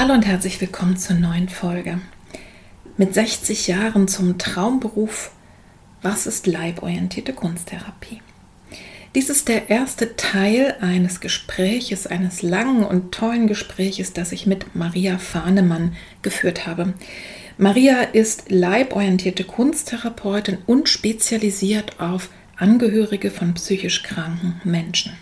Hallo 0.00 0.14
und 0.14 0.24
herzlich 0.24 0.58
willkommen 0.62 0.96
zur 0.96 1.16
neuen 1.16 1.50
Folge. 1.50 2.00
Mit 2.96 3.12
60 3.12 3.66
Jahren 3.66 4.08
zum 4.08 4.38
Traumberuf 4.38 5.30
Was 6.00 6.26
ist 6.26 6.46
leiborientierte 6.46 7.34
Kunsttherapie? 7.34 8.22
Dies 9.14 9.28
ist 9.28 9.48
der 9.48 9.68
erste 9.68 10.16
Teil 10.16 10.74
eines 10.80 11.20
Gespräches, 11.20 12.06
eines 12.06 12.40
langen 12.40 12.82
und 12.82 13.12
tollen 13.12 13.46
Gespräches, 13.46 14.14
das 14.14 14.32
ich 14.32 14.46
mit 14.46 14.74
Maria 14.74 15.18
Fahnemann 15.18 15.94
geführt 16.22 16.66
habe. 16.66 16.94
Maria 17.58 18.00
ist 18.00 18.50
leiborientierte 18.50 19.44
Kunsttherapeutin 19.44 20.56
und 20.64 20.88
spezialisiert 20.88 22.00
auf 22.00 22.30
Angehörige 22.56 23.30
von 23.30 23.52
psychisch 23.52 24.02
kranken 24.02 24.62
Menschen. 24.64 25.12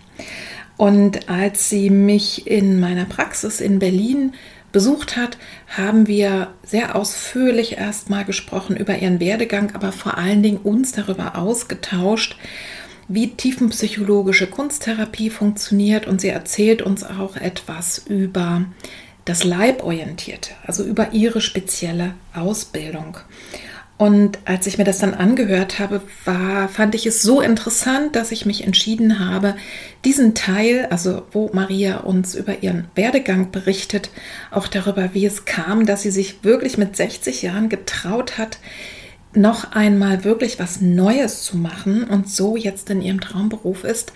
Und 0.77 1.29
als 1.29 1.69
sie 1.69 1.91
mich 1.91 2.47
in 2.47 2.79
meiner 2.79 3.07
Praxis 3.07 3.61
in 3.61 3.81
Berlin 3.81 4.35
besucht 4.73 5.17
hat, 5.17 5.39
haben 5.69 6.07
wir 6.07 6.49
sehr 6.63 6.95
ausführlich 6.95 7.79
erstmal 7.79 8.25
gesprochen 8.25 8.77
über 8.77 8.99
ihren 8.99 9.21
Werdegang, 9.21 9.75
aber 9.75 9.93
vor 9.93 10.19
allen 10.19 10.43
Dingen 10.43 10.59
uns 10.59 10.93
darüber 10.93 11.37
ausgetauscht, 11.37 12.37
wie 13.09 13.31
tiefenpsychologische 13.31 14.47
Kunsttherapie 14.47 15.31
funktioniert 15.31 16.07
und 16.07 16.21
sie 16.21 16.29
erzählt 16.29 16.83
uns 16.83 17.05
auch 17.05 17.37
etwas 17.37 17.99
über 17.99 18.67
das 19.25 19.45
Leiborientierte, 19.45 20.51
also 20.67 20.85
über 20.85 21.13
ihre 21.13 21.41
spezielle 21.41 22.15
Ausbildung. 22.35 23.19
Und 23.99 24.39
als 24.45 24.69
ich 24.69 24.79
mir 24.79 24.85
das 24.85 24.99
dann 24.99 25.13
angehört 25.13 25.81
habe, 25.81 26.01
war, 26.25 26.69
fand 26.69 26.95
ich 26.95 27.05
es 27.05 27.21
so 27.21 27.41
interessant, 27.41 28.15
dass 28.15 28.31
ich 28.31 28.47
mich 28.47 28.65
entschieden 28.65 29.19
habe, 29.19 29.57
diesen 30.05 30.37
Teil, 30.37 30.87
also 30.91 31.23
wo 31.33 31.51
Maria 31.53 31.99
uns 31.99 32.37
über 32.37 32.63
ihren 32.63 32.87
Werdegang 32.95 33.51
berichtet, 33.51 34.11
auch 34.53 34.69
darüber, 34.69 35.11
wie 35.15 35.27
es 35.27 35.47
kam, 35.47 35.85
dass 35.85 36.03
sie 36.03 36.13
sich 36.13 36.45
wirklich 36.45 36.79
mit 36.79 36.97
60 36.97 37.43
Jahren 37.43 37.69
getraut 37.69 38.39
hat, 38.39 38.59
noch 39.35 39.73
einmal 39.73 40.23
wirklich 40.23 40.61
was 40.61 40.81
Neues 40.81 41.43
zu 41.43 41.57
machen 41.57 42.05
und 42.05 42.31
so 42.31 42.57
jetzt 42.57 42.91
in 42.91 43.03
ihrem 43.03 43.21
Traumberuf 43.21 43.83
ist, 43.83 44.13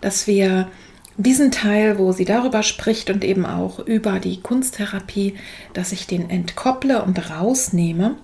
dass 0.00 0.28
wir 0.28 0.68
diesen 1.16 1.52
Teil, 1.52 1.98
wo 1.98 2.12
sie 2.12 2.24
darüber 2.24 2.62
spricht 2.62 3.08
und 3.10 3.24
eben 3.24 3.46
auch 3.46 3.78
über 3.78 4.18
die 4.18 4.40
Kunsttherapie, 4.40 5.34
dass 5.72 5.92
ich 5.92 6.06
den 6.06 6.28
entkopple 6.28 7.02
und 7.02 7.30
rausnehme. 7.30 8.16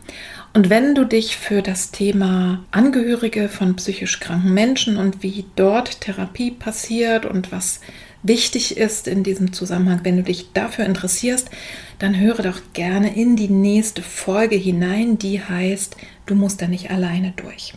Und 0.52 0.68
wenn 0.68 0.96
du 0.96 1.04
dich 1.04 1.36
für 1.36 1.62
das 1.62 1.92
Thema 1.92 2.64
Angehörige 2.72 3.48
von 3.48 3.76
psychisch 3.76 4.18
kranken 4.18 4.52
Menschen 4.52 4.96
und 4.96 5.22
wie 5.22 5.44
dort 5.54 6.00
Therapie 6.00 6.50
passiert 6.50 7.24
und 7.24 7.52
was 7.52 7.80
wichtig 8.24 8.76
ist 8.76 9.06
in 9.06 9.22
diesem 9.22 9.52
Zusammenhang, 9.52 10.00
wenn 10.02 10.16
du 10.16 10.24
dich 10.24 10.52
dafür 10.52 10.86
interessierst, 10.86 11.50
dann 12.00 12.18
höre 12.18 12.42
doch 12.42 12.60
gerne 12.72 13.14
in 13.14 13.36
die 13.36 13.48
nächste 13.48 14.02
Folge 14.02 14.56
hinein, 14.56 15.18
die 15.18 15.40
heißt, 15.40 15.96
du 16.26 16.34
musst 16.34 16.60
da 16.60 16.66
nicht 16.66 16.90
alleine 16.90 17.32
durch. 17.36 17.74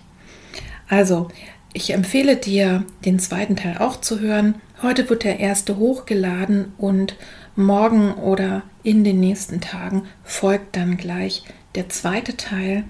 Also, 0.89 1.27
ich 1.73 1.91
empfehle 1.91 2.37
dir, 2.37 2.85
den 3.05 3.19
zweiten 3.19 3.55
Teil 3.55 3.77
auch 3.79 4.01
zu 4.01 4.19
hören. 4.19 4.55
Heute 4.81 5.09
wird 5.09 5.23
der 5.23 5.39
erste 5.39 5.77
hochgeladen 5.77 6.73
und 6.77 7.15
morgen 7.55 8.13
oder 8.13 8.63
in 8.83 9.03
den 9.03 9.19
nächsten 9.19 9.61
Tagen 9.61 10.03
folgt 10.23 10.75
dann 10.75 10.97
gleich 10.97 11.43
der 11.75 11.89
zweite 11.89 12.37
Teil. 12.37 12.83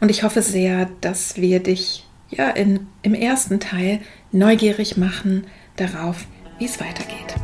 Und 0.00 0.10
ich 0.10 0.22
hoffe 0.22 0.42
sehr, 0.42 0.88
dass 1.00 1.36
wir 1.36 1.60
dich 1.60 2.06
ja 2.30 2.50
in, 2.50 2.86
im 3.02 3.14
ersten 3.14 3.60
Teil 3.60 4.00
neugierig 4.32 4.96
machen 4.96 5.46
darauf, 5.76 6.26
wie 6.58 6.64
es 6.64 6.80
weitergeht. 6.80 7.34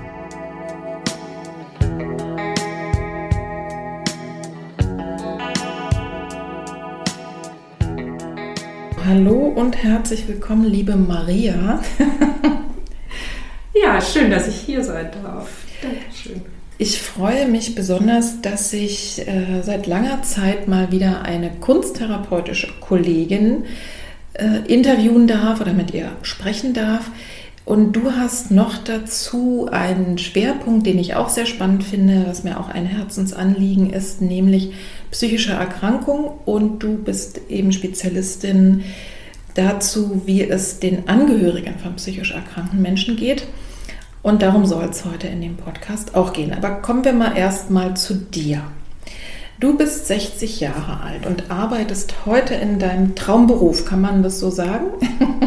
Hallo 9.04 9.48
und 9.48 9.82
herzlich 9.82 10.28
willkommen, 10.28 10.64
liebe 10.64 10.94
Maria. 10.94 11.82
ja, 13.74 14.00
schön, 14.00 14.30
dass 14.30 14.46
ich 14.46 14.54
hier 14.54 14.84
sein 14.84 15.10
darf. 15.22 15.48
Dankeschön. 15.82 16.59
Ich 16.82 16.98
freue 16.98 17.46
mich 17.46 17.74
besonders, 17.74 18.40
dass 18.40 18.72
ich 18.72 19.28
äh, 19.28 19.60
seit 19.62 19.86
langer 19.86 20.22
Zeit 20.22 20.66
mal 20.66 20.90
wieder 20.90 21.26
eine 21.26 21.50
kunsttherapeutische 21.50 22.68
Kollegin 22.80 23.64
äh, 24.32 24.66
interviewen 24.66 25.26
darf 25.26 25.60
oder 25.60 25.74
mit 25.74 25.92
ihr 25.92 26.10
sprechen 26.22 26.72
darf. 26.72 27.10
Und 27.66 27.92
du 27.92 28.12
hast 28.12 28.50
noch 28.50 28.78
dazu 28.78 29.68
einen 29.70 30.16
Schwerpunkt, 30.16 30.86
den 30.86 30.98
ich 30.98 31.16
auch 31.16 31.28
sehr 31.28 31.44
spannend 31.44 31.84
finde, 31.84 32.24
was 32.26 32.44
mir 32.44 32.58
auch 32.58 32.70
ein 32.70 32.86
Herzensanliegen 32.86 33.90
ist, 33.90 34.22
nämlich 34.22 34.72
psychische 35.10 35.52
Erkrankung 35.52 36.30
und 36.46 36.82
du 36.82 36.96
bist 36.96 37.42
eben 37.50 37.72
Spezialistin 37.72 38.84
dazu, 39.52 40.22
wie 40.24 40.48
es 40.48 40.80
den 40.80 41.10
Angehörigen 41.10 41.74
von 41.78 41.96
psychisch 41.96 42.30
erkrankten 42.30 42.80
Menschen 42.80 43.16
geht. 43.16 43.46
Und 44.22 44.42
darum 44.42 44.66
soll 44.66 44.84
es 44.84 45.04
heute 45.04 45.28
in 45.28 45.40
dem 45.40 45.56
Podcast 45.56 46.14
auch 46.14 46.32
gehen. 46.32 46.52
Aber 46.52 46.70
kommen 46.70 47.04
wir 47.04 47.14
mal 47.14 47.36
erstmal 47.36 47.96
zu 47.96 48.14
dir. 48.14 48.62
Du 49.58 49.76
bist 49.76 50.06
60 50.06 50.60
Jahre 50.60 51.00
alt 51.02 51.26
und 51.26 51.50
arbeitest 51.50 52.14
heute 52.26 52.54
in 52.54 52.78
deinem 52.78 53.14
Traumberuf. 53.14 53.84
Kann 53.86 54.00
man 54.00 54.22
das 54.22 54.40
so 54.40 54.50
sagen? 54.50 54.86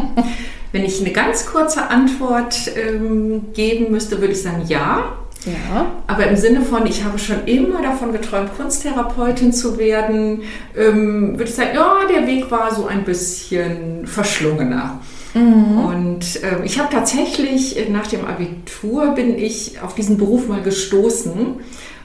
Wenn 0.72 0.84
ich 0.84 1.00
eine 1.00 1.12
ganz 1.12 1.46
kurze 1.46 1.88
Antwort 1.88 2.70
ähm, 2.76 3.52
geben 3.52 3.92
müsste, 3.92 4.20
würde 4.20 4.32
ich 4.32 4.42
sagen 4.42 4.64
ja. 4.66 5.12
Ja. 5.46 5.86
Aber 6.06 6.26
im 6.26 6.36
Sinne 6.36 6.62
von, 6.62 6.86
ich 6.86 7.04
habe 7.04 7.18
schon 7.18 7.44
immer 7.44 7.82
davon 7.82 8.12
geträumt, 8.12 8.56
Kunsttherapeutin 8.56 9.52
zu 9.52 9.78
werden, 9.78 10.42
ähm, 10.76 11.32
würde 11.32 11.44
ich 11.44 11.54
sagen, 11.54 11.70
ja, 11.74 11.98
der 12.10 12.26
Weg 12.26 12.50
war 12.50 12.74
so 12.74 12.86
ein 12.86 13.04
bisschen 13.04 14.06
verschlungener. 14.06 15.00
Mhm. 15.34 15.78
Und 15.78 16.42
äh, 16.42 16.64
ich 16.64 16.78
habe 16.78 16.92
tatsächlich 16.92 17.76
äh, 17.76 17.90
nach 17.90 18.06
dem 18.06 18.24
Abitur 18.24 19.14
bin 19.14 19.38
ich 19.38 19.80
auf 19.82 19.94
diesen 19.94 20.16
Beruf 20.16 20.48
mal 20.48 20.62
gestoßen 20.62 21.60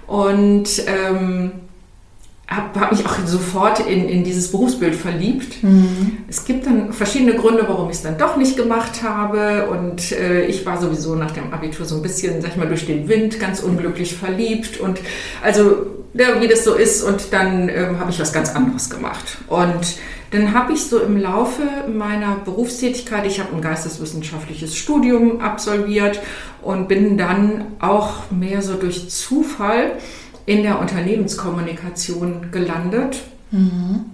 und 0.07 0.67
ähm, 0.87 1.51
habe 2.49 2.79
hab 2.79 2.91
mich 2.91 3.05
auch 3.05 3.15
sofort 3.27 3.79
in, 3.79 4.09
in 4.09 4.23
dieses 4.23 4.51
Berufsbild 4.51 4.95
verliebt. 4.95 5.63
Mhm. 5.63 6.17
Es 6.27 6.45
gibt 6.45 6.65
dann 6.65 6.93
verschiedene 6.93 7.35
Gründe, 7.35 7.65
warum 7.67 7.89
ich 7.89 7.97
es 7.97 8.01
dann 8.01 8.17
doch 8.17 8.37
nicht 8.37 8.57
gemacht 8.57 9.03
habe. 9.03 9.69
Und 9.69 10.11
äh, 10.11 10.45
ich 10.45 10.65
war 10.65 10.81
sowieso 10.81 11.13
nach 11.15 11.31
dem 11.31 11.53
Abitur 11.53 11.85
so 11.85 11.95
ein 11.95 12.01
bisschen, 12.01 12.41
sag 12.41 12.51
ich 12.51 12.57
mal, 12.57 12.67
durch 12.67 12.87
den 12.87 13.07
Wind 13.07 13.39
ganz 13.39 13.61
unglücklich 13.61 14.15
verliebt. 14.15 14.79
Und 14.79 14.99
also, 15.43 15.85
ja, 16.13 16.41
wie 16.41 16.47
das 16.47 16.63
so 16.63 16.75
ist. 16.75 17.03
Und 17.03 17.31
dann 17.31 17.69
ähm, 17.69 17.99
habe 17.99 18.11
ich 18.11 18.19
was 18.19 18.33
ganz 18.33 18.55
anderes 18.55 18.89
gemacht. 18.89 19.37
Und 19.47 19.95
dann 20.31 20.53
habe 20.53 20.73
ich 20.73 20.83
so 20.83 20.99
im 20.99 21.17
Laufe 21.17 21.63
meiner 21.87 22.35
Berufstätigkeit, 22.35 23.25
ich 23.25 23.39
habe 23.39 23.55
ein 23.55 23.61
geisteswissenschaftliches 23.61 24.75
Studium 24.75 25.41
absolviert 25.41 26.19
und 26.61 26.87
bin 26.87 27.17
dann 27.17 27.65
auch 27.79 28.29
mehr 28.29 28.61
so 28.61 28.75
durch 28.75 29.09
Zufall 29.09 29.93
in 30.45 30.63
der 30.63 30.79
Unternehmenskommunikation 30.79 32.51
gelandet. 32.51 33.21
Mhm. 33.51 34.05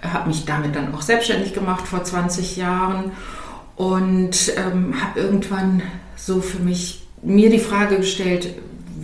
Habe 0.00 0.28
mich 0.28 0.44
damit 0.44 0.76
dann 0.76 0.94
auch 0.94 1.02
selbstständig 1.02 1.54
gemacht 1.54 1.88
vor 1.88 2.04
20 2.04 2.56
Jahren 2.56 3.12
und 3.74 4.52
ähm, 4.56 4.94
habe 5.02 5.18
irgendwann 5.20 5.82
so 6.16 6.40
für 6.40 6.60
mich 6.60 7.02
mir 7.22 7.50
die 7.50 7.58
Frage 7.58 7.96
gestellt, 7.96 8.54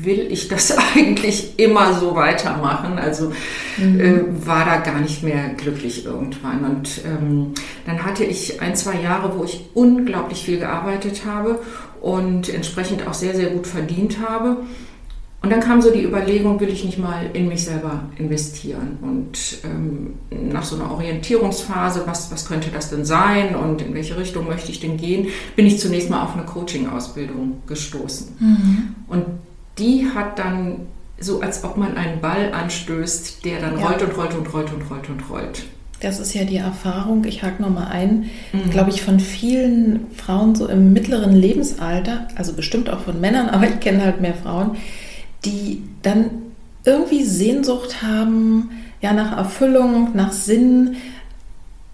will 0.04 0.30
ich 0.30 0.48
das 0.48 0.76
eigentlich 0.94 1.58
immer 1.58 1.94
so 1.94 2.14
weitermachen? 2.14 2.98
Also 2.98 3.32
mhm. 3.78 4.00
äh, 4.00 4.46
war 4.46 4.64
da 4.64 4.78
gar 4.78 5.00
nicht 5.00 5.22
mehr 5.22 5.50
glücklich 5.56 6.04
irgendwann. 6.04 6.64
Und 6.64 7.02
ähm, 7.06 7.54
dann 7.86 8.04
hatte 8.04 8.24
ich 8.24 8.60
ein, 8.60 8.76
zwei 8.76 9.00
Jahre, 9.00 9.38
wo 9.38 9.44
ich 9.44 9.70
unglaublich 9.74 10.44
viel 10.44 10.58
gearbeitet 10.58 11.22
habe 11.26 11.60
und 12.00 12.52
entsprechend 12.52 13.06
auch 13.06 13.14
sehr, 13.14 13.34
sehr 13.34 13.50
gut 13.50 13.66
verdient 13.66 14.18
habe. 14.26 14.58
Und 15.42 15.50
dann 15.50 15.60
kam 15.60 15.80
so 15.80 15.90
die 15.90 16.04
Überlegung, 16.04 16.60
will 16.60 16.68
ich 16.68 16.84
nicht 16.84 16.98
mal 16.98 17.30
in 17.32 17.48
mich 17.48 17.64
selber 17.64 18.10
investieren? 18.16 18.98
Und 19.00 19.38
ähm, 19.64 20.14
nach 20.30 20.64
so 20.64 20.76
einer 20.76 20.90
Orientierungsphase, 20.90 22.02
was, 22.04 22.30
was 22.30 22.46
könnte 22.46 22.68
das 22.70 22.90
denn 22.90 23.06
sein 23.06 23.54
und 23.54 23.80
in 23.80 23.94
welche 23.94 24.18
Richtung 24.18 24.46
möchte 24.46 24.70
ich 24.70 24.80
denn 24.80 24.98
gehen, 24.98 25.28
bin 25.56 25.66
ich 25.66 25.78
zunächst 25.78 26.10
mal 26.10 26.22
auf 26.22 26.34
eine 26.34 26.44
Coaching-Ausbildung 26.44 27.62
gestoßen. 27.66 28.36
Mhm. 28.38 28.94
Und 29.08 29.24
die 29.80 30.06
hat 30.14 30.38
dann 30.38 30.86
so, 31.18 31.40
als 31.40 31.64
ob 31.64 31.76
man 31.76 31.96
einen 31.96 32.20
Ball 32.20 32.52
anstößt, 32.52 33.44
der 33.44 33.60
dann 33.60 33.78
ja. 33.78 33.86
rollt 33.86 34.02
und 34.02 34.16
rollt 34.16 34.34
und 34.34 34.52
rollt 34.52 34.72
und 34.72 34.90
rollt 34.90 35.08
und 35.08 35.30
rollt. 35.30 35.64
Das 36.00 36.18
ist 36.18 36.32
ja 36.32 36.44
die 36.44 36.56
Erfahrung, 36.56 37.24
ich 37.24 37.42
hake 37.42 37.60
nochmal 37.60 37.88
ein, 37.88 38.30
mhm. 38.52 38.70
glaube 38.70 38.88
ich, 38.88 39.02
von 39.02 39.20
vielen 39.20 40.06
Frauen 40.16 40.54
so 40.54 40.66
im 40.66 40.94
mittleren 40.94 41.36
Lebensalter, 41.36 42.26
also 42.36 42.54
bestimmt 42.54 42.88
auch 42.88 43.00
von 43.00 43.20
Männern, 43.20 43.48
aber 43.50 43.64
ich 43.64 43.80
kenne 43.80 44.02
halt 44.02 44.20
mehr 44.20 44.34
Frauen, 44.34 44.76
die 45.44 45.82
dann 46.02 46.30
irgendwie 46.84 47.24
Sehnsucht 47.24 48.02
haben, 48.02 48.70
ja, 49.02 49.12
nach 49.12 49.36
Erfüllung, 49.36 50.10
nach 50.14 50.32
Sinn 50.32 50.96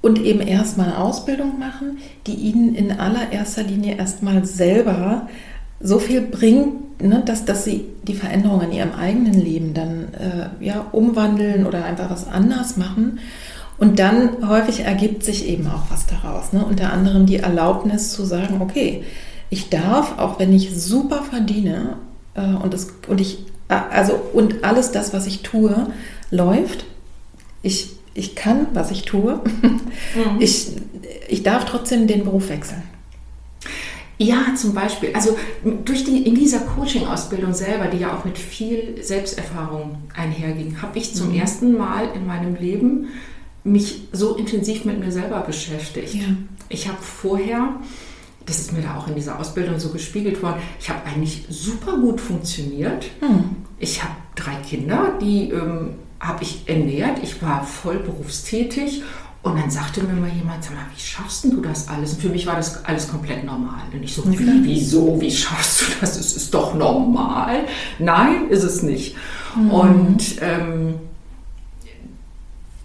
und 0.03 0.21
eben 0.21 0.41
erstmal 0.41 0.95
Ausbildung 0.95 1.59
machen, 1.59 1.99
die 2.29 2.35
ihnen 2.35 2.77
in 2.77 2.93
allererster 2.93 3.65
Linie 3.65 3.97
erstmal 3.97 4.45
selber 4.45 5.29
so 5.81 5.99
viel 5.99 6.23
bringt, 6.23 7.03
ne, 7.03 7.23
dass, 7.25 7.45
dass 7.45 7.65
sie 7.65 7.85
die 8.07 8.15
Veränderung 8.15 8.63
in 8.63 8.73
ihrem 8.73 8.93
eigenen 8.93 9.35
Leben 9.35 9.75
dann 9.75 10.09
äh, 10.15 10.65
ja, 10.65 10.87
umwandeln 10.93 11.67
oder 11.67 11.85
einfach 11.85 12.11
was 12.11 12.27
anders 12.27 12.77
machen. 12.77 13.19
Und 13.79 13.99
dann 13.99 14.49
häufig 14.49 14.81
ergibt 14.81 15.23
sich 15.23 15.47
eben 15.47 15.67
auch 15.67 15.91
was 15.91 16.07
daraus. 16.07 16.53
Ne? 16.53 16.65
Unter 16.65 16.93
anderem 16.93 17.27
die 17.27 17.37
Erlaubnis 17.37 18.13
zu 18.13 18.25
sagen, 18.25 18.61
okay, 18.63 19.05
ich 19.51 19.69
darf, 19.69 20.19
auch 20.19 20.39
wenn 20.39 20.53
ich 20.53 20.75
super 20.81 21.23
verdiene 21.23 21.97
äh, 22.35 22.55
und, 22.55 22.73
das, 22.73 22.89
und 23.07 23.21
ich, 23.21 23.41
äh, 23.69 23.75
also, 23.91 24.15
und 24.33 24.65
alles 24.65 24.93
das, 24.93 25.13
was 25.13 25.27
ich 25.27 25.43
tue, 25.43 25.89
läuft. 26.31 26.87
Ich, 27.63 27.91
ich 28.15 28.35
kann, 28.35 28.69
was 28.73 28.91
ich 28.91 29.03
tue. 29.03 29.41
Mhm. 30.15 30.41
Ich, 30.41 30.69
ich 31.29 31.43
darf 31.43 31.65
trotzdem 31.65 32.07
den 32.07 32.25
Beruf 32.25 32.49
wechseln. 32.49 32.83
Ja, 34.19 34.55
zum 34.55 34.73
Beispiel. 34.73 35.11
Also 35.15 35.37
durch 35.85 36.05
die, 36.05 36.27
in 36.27 36.35
dieser 36.35 36.61
Coaching-Ausbildung 36.61 37.53
selber, 37.53 37.87
die 37.87 37.99
ja 37.99 38.17
auch 38.17 38.25
mit 38.25 38.39
viel 38.39 39.03
Selbsterfahrung 39.03 39.99
einherging, 40.15 40.81
habe 40.81 40.99
ich 40.99 41.15
zum 41.15 41.31
mhm. 41.31 41.41
ersten 41.41 41.77
Mal 41.77 42.09
in 42.15 42.27
meinem 42.27 42.55
Leben 42.55 43.09
mich 43.63 44.09
so 44.13 44.37
intensiv 44.37 44.85
mit 44.85 45.01
mir 45.01 45.13
selber 45.13 45.41
beschäftigt. 45.41 46.15
Ja. 46.15 46.25
Ich 46.69 46.89
habe 46.89 46.99
vorher 47.01 47.75
das 48.47 48.61
ist 48.61 48.73
mir 48.73 48.81
da 48.81 48.97
auch 48.97 49.09
in 49.09 49.17
dieser 49.17 49.39
Ausbildung 49.39 49.79
so 49.79 49.91
gespiegelt 49.91 50.43
worden. 50.43 50.61
Ich 50.81 50.89
habe 50.89 51.05
eigentlich 51.05 51.45
super 51.51 51.99
gut 51.99 52.21
funktioniert. 52.21 53.07
Mhm. 53.21 53.57
Ich 53.79 54.03
habe 54.03 54.15
drei 54.37 54.55
Kinder, 54.57 55.19
die 55.21 55.51
ähm, 55.51 55.97
habe 56.21 56.45
ich 56.45 56.63
ernährt. 56.67 57.19
Ich 57.23 57.43
war 57.43 57.65
voll 57.65 57.99
berufstätig. 57.99 59.03
Und 59.47 59.57
dann 59.61 59.71
sagte 59.71 60.03
mir 60.03 60.21
mal 60.21 60.29
jemand, 60.29 60.65
sag 60.65 60.75
mal, 60.75 60.87
wie 60.93 61.01
schaffst 61.01 61.45
du 61.45 61.61
das 61.61 61.87
alles? 61.87 62.15
Und 62.15 62.23
für 62.23 62.29
mich 62.31 62.49
war 62.49 62.57
das 62.57 62.85
alles 62.85 63.09
komplett 63.09 63.45
normal. 63.45 63.83
Und 63.93 64.03
ich 64.03 64.13
so, 64.13 64.29
wie, 64.29 64.65
wieso, 64.65 65.21
wie 65.21 65.31
schaffst 65.31 65.83
du 65.83 65.85
das? 66.01 66.19
Es 66.19 66.35
ist 66.35 66.53
doch 66.53 66.75
normal. 66.75 67.61
Nein, 68.01 68.49
ist 68.49 68.65
es 68.65 68.83
nicht. 68.83 69.15
Mhm. 69.55 69.71
Und 69.71 70.25
ähm, 70.41 70.95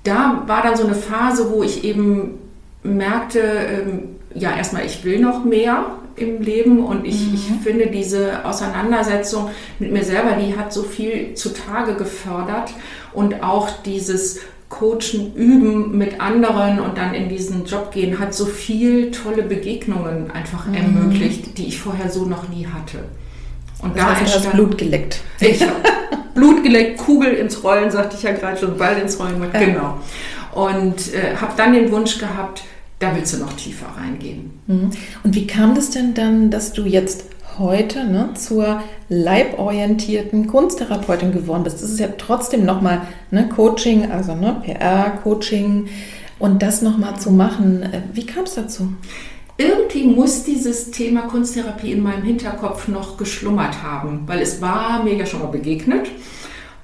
da 0.03 0.43
war 0.45 0.61
dann 0.61 0.77
so 0.77 0.85
eine 0.85 0.93
Phase, 0.93 1.49
wo 1.49 1.63
ich 1.63 1.83
eben 1.83 2.37
merkte, 2.83 3.39
ähm, 3.39 4.09
ja, 4.35 4.55
erstmal, 4.55 4.85
ich 4.85 5.03
will 5.03 5.19
noch 5.19 5.43
mehr 5.43 5.97
im 6.15 6.43
Leben 6.43 6.85
und 6.85 7.05
ich, 7.05 7.25
mhm. 7.25 7.33
ich 7.33 7.63
finde 7.63 7.87
diese 7.87 8.45
Auseinandersetzung 8.45 9.49
mit 9.79 9.91
mir 9.91 10.03
selber, 10.03 10.33
die 10.33 10.55
hat 10.55 10.71
so 10.71 10.83
viel 10.83 11.33
zutage 11.33 11.95
gefördert 11.95 12.71
und 13.13 13.41
auch 13.41 13.67
dieses 13.83 14.41
Coachen, 14.71 15.35
Üben 15.35 15.97
mit 15.97 16.21
anderen 16.21 16.79
und 16.79 16.97
dann 16.97 17.13
in 17.13 17.27
diesen 17.27 17.65
Job 17.65 17.91
gehen, 17.91 18.19
hat 18.19 18.33
so 18.33 18.45
viel 18.45 19.12
tolle 19.12 19.44
Begegnungen 19.44 20.31
einfach 20.31 20.65
mhm. 20.65 20.73
ermöglicht, 20.73 21.57
die 21.57 21.68
ich 21.68 21.77
vorher 21.77 22.09
so 22.09 22.25
noch 22.25 22.47
nie 22.47 22.65
hatte. 22.65 23.00
Und 23.79 23.95
das 23.95 24.06
da 24.06 24.15
heißt, 24.15 24.35
entstand, 24.35 24.56
Blut 24.56 24.77
geleckt. 24.77 25.19
Ich 25.41 25.62
habe 25.62 25.75
Blut 26.33 26.63
geleckt, 26.63 26.97
Kugel 27.00 27.33
ins 27.33 27.62
Rollen, 27.63 27.91
sagte 27.91 28.15
ich 28.15 28.23
ja 28.23 28.31
gerade 28.31 28.57
schon, 28.57 28.77
Ball 28.77 28.97
ins 28.97 29.19
Rollen, 29.19 29.44
ja. 29.53 29.59
genau. 29.59 29.97
Und 30.53 31.13
äh, 31.13 31.35
habe 31.35 31.51
dann 31.57 31.74
den 31.74 31.91
Wunsch 31.91 32.17
gehabt, 32.17 32.63
da 33.00 33.13
willst 33.13 33.33
du 33.33 33.39
noch 33.39 33.53
tiefer 33.53 33.88
reingehen. 33.97 34.51
Mhm. 34.67 34.91
Und 35.24 35.35
wie 35.35 35.47
kam 35.47 35.75
das 35.75 35.89
denn 35.89 36.13
dann, 36.13 36.50
dass 36.50 36.71
du 36.71 36.85
jetzt 36.85 37.25
heute 37.59 38.06
ne, 38.06 38.30
zur 38.36 38.81
leiborientierten 39.09 40.48
Kunsttherapeutin 40.48 41.31
geworden 41.31 41.63
bist? 41.63 41.81
Das 41.81 41.89
ist 41.89 42.00
ja 42.00 42.09
trotzdem 42.18 42.65
nochmal 42.65 43.01
ne, 43.31 43.50
Coaching, 43.50 44.12
also 44.12 44.36
ne, 44.36 44.62
PR, 44.63 45.12
Coaching 45.24 45.88
und 46.39 46.62
das 46.62 46.81
nochmal 46.81 47.19
zu 47.19 47.31
machen. 47.31 47.88
Wie 48.13 48.25
kam 48.25 48.44
es 48.44 48.56
dazu? 48.56 48.94
Irgendwie 49.57 50.06
muss 50.06 50.44
dieses 50.44 50.92
Thema 50.92 51.21
Kunsttherapie 51.21 51.92
in 51.92 52.01
meinem 52.01 52.24
Hinterkopf 52.24 52.88
noch 52.88 53.18
geschlummert 53.18 53.83
haben, 53.83 54.24
weil 54.25 54.42
es 54.42 54.62
war 54.62 55.03
mir 55.03 55.15
ja 55.15 55.25
schon 55.25 55.42
mal 55.42 55.48
begegnet. 55.48 56.09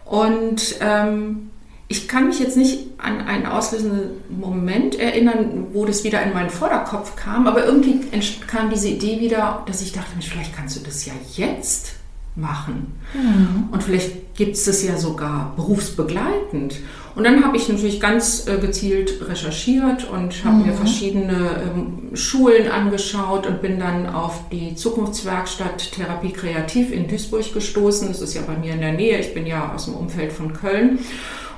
Und 0.05 0.75
ähm, 0.79 1.46
ich 1.89 2.07
kann 2.07 2.27
mich 2.27 2.39
jetzt 2.39 2.57
nicht 2.57 2.79
an 2.97 3.21
einen 3.21 3.45
auslösenden 3.45 4.09
Moment 4.29 4.99
erinnern, 4.99 5.67
wo 5.71 5.85
das 5.85 6.03
wieder 6.03 6.21
in 6.21 6.33
meinen 6.33 6.49
Vorderkopf 6.49 7.15
kam, 7.15 7.47
aber 7.47 7.65
irgendwie 7.65 8.01
kam 8.45 8.69
diese 8.69 8.89
Idee 8.89 9.21
wieder, 9.21 9.63
dass 9.67 9.81
ich 9.81 9.93
dachte, 9.93 10.11
vielleicht 10.19 10.55
kannst 10.55 10.75
du 10.75 10.81
das 10.81 11.05
ja 11.05 11.13
jetzt 11.35 11.93
machen. 12.35 12.93
Mhm. 13.13 13.69
Und 13.71 13.83
vielleicht 13.83 14.35
gibt 14.35 14.55
es 14.55 14.65
das 14.65 14.83
ja 14.83 14.97
sogar 14.97 15.53
berufsbegleitend. 15.55 16.75
Und 17.15 17.23
dann 17.23 17.43
habe 17.43 17.57
ich 17.57 17.67
natürlich 17.67 17.99
ganz 17.99 18.47
äh, 18.47 18.59
gezielt 18.59 19.27
recherchiert 19.27 20.07
und 20.07 20.45
habe 20.45 20.57
mhm. 20.57 20.65
mir 20.67 20.73
verschiedene 20.73 21.49
ähm, 21.63 22.15
Schulen 22.15 22.69
angeschaut 22.69 23.47
und 23.47 23.61
bin 23.61 23.79
dann 23.79 24.07
auf 24.07 24.49
die 24.51 24.75
Zukunftswerkstatt 24.75 25.93
Therapie 25.93 26.31
Kreativ 26.31 26.91
in 26.91 27.07
Duisburg 27.07 27.51
gestoßen. 27.53 28.09
Das 28.09 28.21
ist 28.21 28.35
ja 28.35 28.41
bei 28.45 28.55
mir 28.55 28.73
in 28.73 28.81
der 28.81 28.93
Nähe. 28.93 29.17
Ich 29.19 29.33
bin 29.33 29.47
ja 29.47 29.73
aus 29.73 29.85
dem 29.85 29.95
Umfeld 29.95 30.31
von 30.31 30.53
Köln. 30.53 30.99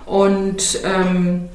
Und 0.10 0.80
ähm, 0.84 1.50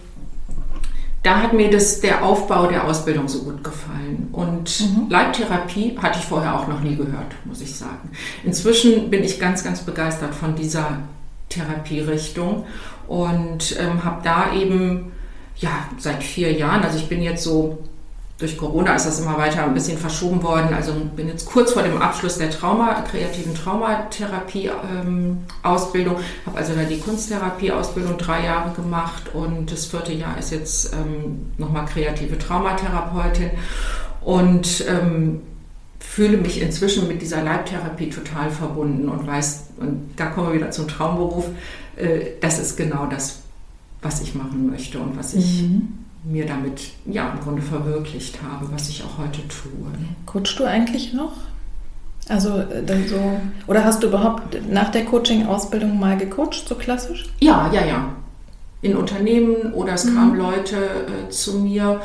da 1.24 1.42
hat 1.42 1.54
mir 1.54 1.70
das, 1.70 2.00
der 2.00 2.22
Aufbau 2.22 2.68
der 2.68 2.84
Ausbildung 2.84 3.26
so 3.26 3.42
gut 3.42 3.64
gefallen. 3.64 4.28
Und 4.30 4.80
mhm. 4.80 5.10
Leibtherapie 5.10 5.98
hatte 6.00 6.18
ich 6.20 6.26
vorher 6.26 6.54
auch 6.54 6.68
noch 6.68 6.80
nie 6.80 6.94
gehört, 6.94 7.34
muss 7.44 7.60
ich 7.60 7.74
sagen. 7.74 8.10
Inzwischen 8.44 9.10
bin 9.10 9.24
ich 9.24 9.40
ganz, 9.40 9.64
ganz 9.64 9.80
begeistert 9.80 10.34
von 10.34 10.54
dieser 10.54 10.98
Therapierichtung 11.48 12.66
und 13.08 13.76
ähm, 13.80 14.04
habe 14.04 14.20
da 14.22 14.52
eben 14.54 15.12
ja 15.56 15.88
seit 15.98 16.22
vier 16.22 16.52
Jahren, 16.52 16.82
also 16.82 16.98
ich 16.98 17.08
bin 17.08 17.22
jetzt 17.22 17.42
so 17.42 17.78
durch 18.44 18.56
Corona 18.58 18.94
ist 18.94 19.06
das 19.06 19.20
immer 19.20 19.38
weiter 19.38 19.64
ein 19.64 19.72
bisschen 19.72 19.96
verschoben 19.96 20.42
worden. 20.42 20.74
Also 20.74 20.92
bin 21.16 21.28
jetzt 21.28 21.46
kurz 21.46 21.72
vor 21.72 21.82
dem 21.82 22.02
Abschluss 22.02 22.36
der 22.36 22.50
Trauma, 22.50 23.00
kreativen 23.00 23.54
Traumatherapie-Ausbildung, 23.54 26.16
ähm, 26.16 26.22
habe 26.44 26.58
also 26.58 26.74
da 26.74 26.82
die 26.82 26.98
Kunsttherapie-Ausbildung 26.98 28.18
drei 28.18 28.44
Jahre 28.44 28.74
gemacht 28.74 29.30
und 29.32 29.72
das 29.72 29.86
vierte 29.86 30.12
Jahr 30.12 30.36
ist 30.36 30.52
jetzt 30.52 30.92
ähm, 30.92 31.52
nochmal 31.56 31.86
kreative 31.86 32.36
Traumatherapeutin. 32.36 33.52
Und 34.20 34.84
ähm, 34.88 35.40
fühle 35.98 36.36
mich 36.36 36.60
inzwischen 36.60 37.08
mit 37.08 37.22
dieser 37.22 37.42
Leibtherapie 37.42 38.10
total 38.10 38.50
verbunden 38.50 39.08
und 39.08 39.26
weiß, 39.26 39.68
und 39.78 40.10
da 40.16 40.26
kommen 40.26 40.48
wir 40.48 40.54
wieder 40.54 40.70
zum 40.70 40.86
Traumberuf, 40.86 41.46
äh, 41.96 42.32
das 42.42 42.58
ist 42.58 42.76
genau 42.76 43.06
das, 43.06 43.38
was 44.02 44.20
ich 44.20 44.34
machen 44.34 44.68
möchte 44.70 44.98
und 44.98 45.16
was 45.16 45.32
ich 45.32 45.62
mhm 45.62 46.03
mir 46.24 46.46
damit 46.46 46.90
ja 47.06 47.30
im 47.30 47.40
Grunde 47.40 47.62
verwirklicht 47.62 48.38
habe, 48.42 48.72
was 48.72 48.88
ich 48.88 49.02
auch 49.04 49.18
heute 49.18 49.46
tue. 49.48 49.86
Coachst 50.26 50.58
du 50.58 50.64
eigentlich 50.64 51.12
noch? 51.12 51.32
Also 52.28 52.58
äh, 52.58 52.82
dann 52.84 53.06
so 53.06 53.20
oder 53.66 53.84
hast 53.84 54.02
du 54.02 54.08
überhaupt 54.08 54.58
nach 54.70 54.90
der 54.90 55.04
Coaching-Ausbildung 55.04 55.98
mal 55.98 56.16
gecoacht, 56.16 56.64
so 56.66 56.74
klassisch? 56.74 57.26
Ja, 57.40 57.70
ja, 57.72 57.84
ja. 57.84 58.08
In 58.80 58.96
Unternehmen 58.96 59.72
oder 59.72 59.94
es 59.94 60.04
mhm. 60.04 60.14
kamen 60.14 60.36
Leute 60.36 60.76
äh, 60.76 61.28
zu 61.30 61.58
mir, 61.58 62.00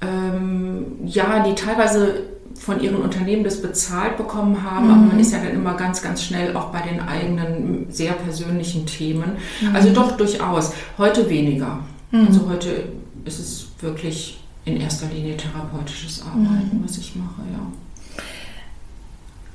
ähm, 0.00 0.86
ja, 1.04 1.44
die 1.46 1.54
teilweise 1.54 2.24
von 2.54 2.80
ihren 2.80 2.96
Unternehmen 2.96 3.42
das 3.44 3.60
bezahlt 3.60 4.16
bekommen 4.16 4.62
haben, 4.62 4.86
mhm. 4.86 4.92
aber 4.92 5.00
man 5.02 5.20
ist 5.20 5.32
ja 5.32 5.38
dann 5.38 5.54
immer 5.54 5.74
ganz, 5.74 6.02
ganz 6.02 6.22
schnell 6.22 6.56
auch 6.56 6.66
bei 6.66 6.80
den 6.80 7.00
eigenen 7.00 7.86
sehr 7.90 8.12
persönlichen 8.12 8.86
Themen. 8.86 9.32
Mhm. 9.60 9.74
Also 9.74 9.92
doch 9.92 10.16
durchaus. 10.16 10.72
Heute 10.98 11.28
weniger. 11.28 11.80
Mhm. 12.10 12.26
Also 12.28 12.48
heute 12.48 12.84
ist 13.24 13.38
es 13.38 13.66
wirklich 13.80 14.38
in 14.64 14.80
erster 14.80 15.08
Linie 15.08 15.36
therapeutisches 15.36 16.22
Arbeiten, 16.22 16.78
mhm. 16.78 16.84
was 16.84 16.98
ich 16.98 17.14
mache, 17.16 17.42
ja. 17.52 18.22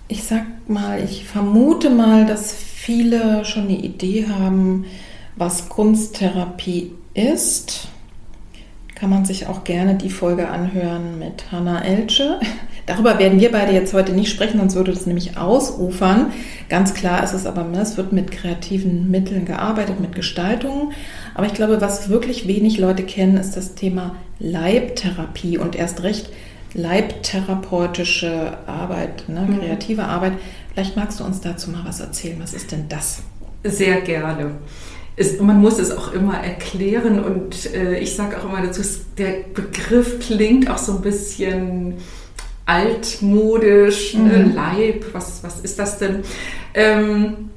ich 0.07 0.23
sag 0.23 0.45
mal, 0.69 1.03
ich 1.03 1.25
vermute 1.25 1.89
mal, 1.89 2.25
dass 2.25 2.53
viele 2.53 3.43
schon 3.45 3.63
eine 3.63 3.77
Idee 3.77 4.27
haben, 4.27 4.85
was 5.35 5.69
Kunsttherapie 5.69 6.91
ist. 7.13 7.87
Kann 8.99 9.09
man 9.09 9.23
sich 9.23 9.47
auch 9.47 9.63
gerne 9.63 9.95
die 9.95 10.09
Folge 10.09 10.49
anhören 10.49 11.19
mit 11.19 11.53
Hannah 11.53 11.85
Elche. 11.85 12.37
Darüber 12.85 13.17
werden 13.17 13.39
wir 13.39 13.49
beide 13.49 13.71
jetzt 13.71 13.93
heute 13.93 14.11
nicht 14.11 14.29
sprechen, 14.29 14.59
sonst 14.59 14.75
würde 14.75 14.91
das 14.91 15.05
nämlich 15.05 15.37
ausufern. 15.37 16.33
Ganz 16.67 16.93
klar 16.93 17.23
ist 17.23 17.31
es 17.31 17.45
aber, 17.45 17.63
ne, 17.63 17.79
es 17.79 17.95
wird 17.95 18.11
mit 18.11 18.29
kreativen 18.29 19.09
Mitteln 19.09 19.45
gearbeitet, 19.45 20.01
mit 20.01 20.15
Gestaltungen. 20.15 20.91
Aber 21.33 21.45
ich 21.45 21.53
glaube, 21.53 21.79
was 21.79 22.09
wirklich 22.09 22.45
wenig 22.45 22.77
Leute 22.77 23.03
kennen, 23.03 23.37
ist 23.37 23.55
das 23.55 23.75
Thema 23.75 24.15
Leibtherapie 24.39 25.57
und 25.57 25.77
erst 25.77 26.03
recht 26.03 26.29
leibtherapeutische 26.73 28.57
Arbeit, 28.67 29.29
ne, 29.29 29.41
mhm. 29.47 29.59
kreative 29.59 30.01
mhm. 30.01 30.09
Arbeit. 30.09 30.33
Vielleicht 30.73 30.97
magst 30.97 31.21
du 31.21 31.23
uns 31.23 31.39
dazu 31.39 31.71
mal 31.71 31.85
was 31.85 32.01
erzählen. 32.01 32.37
Was 32.41 32.53
ist 32.53 32.73
denn 32.73 32.89
das? 32.89 33.21
Sehr 33.63 34.01
gerne. 34.01 34.55
Es, 35.19 35.37
man 35.39 35.59
muss 35.59 35.79
es 35.79 35.91
auch 35.91 36.13
immer 36.13 36.37
erklären 36.41 37.21
und 37.21 37.73
äh, 37.73 37.99
ich 37.99 38.15
sage 38.15 38.37
auch 38.37 38.45
immer 38.45 38.61
dazu, 38.61 38.81
der 39.17 39.43
Begriff 39.53 40.19
klingt 40.25 40.69
auch 40.69 40.77
so 40.77 40.93
ein 40.93 41.01
bisschen 41.01 41.95
altmodisch, 42.65 44.13
ne, 44.13 44.45
mhm. 44.45 44.55
Leib, 44.55 45.05
was, 45.11 45.43
was 45.43 45.59
ist 45.59 45.77
das 45.77 45.97
denn? 45.97 46.23
Ähm, 46.73 47.49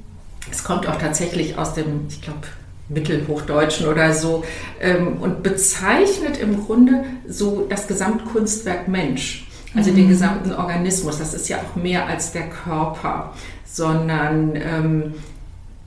es 0.51 0.63
kommt 0.63 0.87
auch 0.87 0.97
tatsächlich 0.97 1.57
aus 1.57 1.73
dem, 1.73 2.07
ich 2.09 2.21
glaube, 2.21 2.47
Mittelhochdeutschen 2.89 3.87
oder 3.87 4.13
so 4.13 4.43
ähm, 4.81 5.17
und 5.21 5.41
bezeichnet 5.41 6.37
im 6.37 6.65
Grunde 6.65 7.05
so 7.27 7.65
das 7.69 7.87
Gesamtkunstwerk 7.87 8.87
Mensch, 8.89 9.47
also 9.73 9.91
mhm. 9.91 9.95
den 9.95 10.09
gesamten 10.09 10.51
Organismus. 10.51 11.17
Das 11.17 11.33
ist 11.33 11.47
ja 11.47 11.59
auch 11.59 11.75
mehr 11.75 12.07
als 12.07 12.33
der 12.33 12.49
Körper, 12.49 13.33
sondern 13.65 14.55
ähm, 14.55 15.13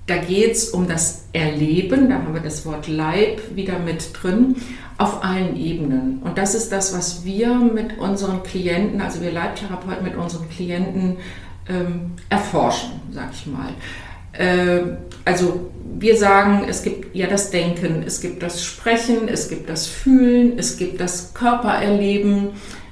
da 0.06 0.16
geht 0.16 0.52
es 0.52 0.70
um 0.70 0.86
das 0.86 1.24
Erleben, 1.32 2.08
da 2.08 2.16
haben 2.16 2.32
wir 2.32 2.40
das 2.40 2.64
Wort 2.64 2.86
Leib 2.86 3.40
wieder 3.54 3.78
mit 3.78 4.10
drin, 4.12 4.56
auf 4.98 5.24
allen 5.24 5.56
Ebenen. 5.56 6.20
Und 6.22 6.38
das 6.38 6.54
ist 6.54 6.70
das, 6.70 6.96
was 6.96 7.24
wir 7.24 7.54
mit 7.54 7.98
unseren 7.98 8.42
Klienten, 8.42 9.00
also 9.00 9.20
wir 9.20 9.32
Leibtherapeuten 9.32 10.04
mit 10.04 10.16
unseren 10.16 10.48
Klienten 10.48 11.16
ähm, 11.68 12.12
erforschen, 12.28 12.92
sag 13.10 13.30
ich 13.32 13.46
mal. 13.46 13.68
Äh, 14.32 14.96
also 15.24 15.70
wir 15.98 16.16
sagen, 16.16 16.66
es 16.68 16.82
gibt 16.82 17.14
ja 17.14 17.26
das 17.26 17.50
Denken, 17.50 18.04
es 18.06 18.20
gibt 18.20 18.42
das 18.42 18.64
Sprechen, 18.64 19.28
es 19.28 19.48
gibt 19.48 19.68
das 19.68 19.86
Fühlen, 19.86 20.58
es 20.58 20.76
gibt 20.76 21.00
das 21.00 21.34
Körpererleben, 21.34 22.50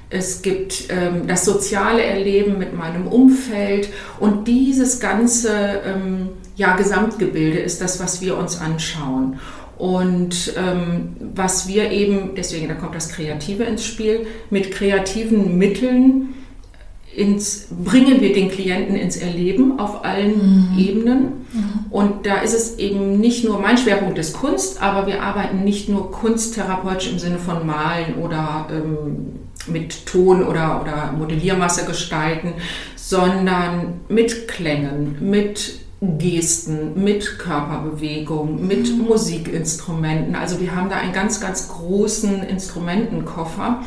es 0.09 0.41
gibt 0.41 0.85
ähm, 0.89 1.27
das 1.27 1.45
soziale 1.45 2.03
Erleben 2.03 2.57
mit 2.57 2.75
meinem 2.75 3.07
Umfeld 3.07 3.89
und 4.19 4.47
dieses 4.47 4.99
ganze 4.99 5.81
ähm, 5.85 6.29
ja, 6.55 6.75
Gesamtgebilde 6.75 7.59
ist 7.59 7.81
das, 7.81 7.99
was 7.99 8.21
wir 8.21 8.37
uns 8.37 8.59
anschauen. 8.59 9.39
Und 9.77 10.53
ähm, 10.57 11.17
was 11.35 11.67
wir 11.67 11.91
eben, 11.91 12.35
deswegen 12.35 12.69
da 12.69 12.75
kommt 12.75 12.95
das 12.95 13.09
Kreative 13.09 13.63
ins 13.63 13.85
Spiel, 13.85 14.25
mit 14.49 14.71
kreativen 14.71 15.57
Mitteln 15.57 16.33
ins, 17.13 17.67
bringen 17.83 18.21
wir 18.21 18.33
den 18.33 18.49
Klienten 18.49 18.95
ins 18.95 19.17
Erleben 19.17 19.79
auf 19.79 20.03
allen 20.03 20.71
mhm. 20.71 20.79
Ebenen. 20.79 21.21
Mhm. 21.21 21.85
Und 21.89 22.25
da 22.25 22.37
ist 22.37 22.53
es 22.53 22.77
eben 22.77 23.19
nicht 23.19 23.43
nur, 23.45 23.59
mein 23.59 23.77
Schwerpunkt 23.77 24.17
ist 24.17 24.33
Kunst, 24.33 24.81
aber 24.81 25.07
wir 25.07 25.21
arbeiten 25.21 25.63
nicht 25.63 25.89
nur 25.89 26.11
kunsttherapeutisch 26.11 27.11
im 27.11 27.19
Sinne 27.19 27.39
von 27.39 27.65
Malen 27.65 28.15
oder 28.21 28.67
ähm, 28.71 29.39
mit 29.67 30.05
Ton 30.05 30.43
oder, 30.43 30.81
oder 30.81 31.13
Modelliermasse 31.17 31.85
gestalten, 31.85 32.53
sondern 32.95 34.01
mit 34.09 34.47
Klängen, 34.47 35.17
mit 35.19 35.84
Gesten, 36.01 37.03
mit 37.03 37.39
Körperbewegung, 37.39 38.67
mit 38.67 38.91
mhm. 38.91 39.05
Musikinstrumenten. 39.05 40.35
Also 40.35 40.59
wir 40.59 40.75
haben 40.75 40.89
da 40.89 40.97
einen 40.97 41.13
ganz, 41.13 41.39
ganz 41.39 41.69
großen 41.69 42.43
Instrumentenkoffer. 42.43 43.81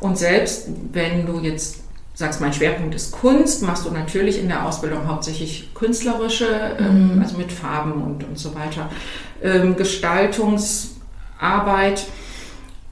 Und 0.00 0.18
selbst 0.18 0.68
wenn 0.92 1.26
du 1.26 1.38
jetzt 1.40 1.80
sagst, 2.14 2.40
mein 2.40 2.52
Schwerpunkt 2.52 2.94
ist 2.94 3.10
Kunst, 3.12 3.62
machst 3.62 3.84
du 3.84 3.90
natürlich 3.90 4.40
in 4.40 4.48
der 4.48 4.66
Ausbildung 4.66 5.06
hauptsächlich 5.06 5.72
künstlerische, 5.74 6.76
ähm, 6.78 7.16
mhm. 7.16 7.22
also 7.22 7.36
mit 7.36 7.52
Farben 7.52 8.02
und, 8.02 8.24
und 8.24 8.38
so 8.38 8.54
weiter, 8.54 8.88
ähm, 9.42 9.76
Gestaltungsarbeit. 9.76 12.06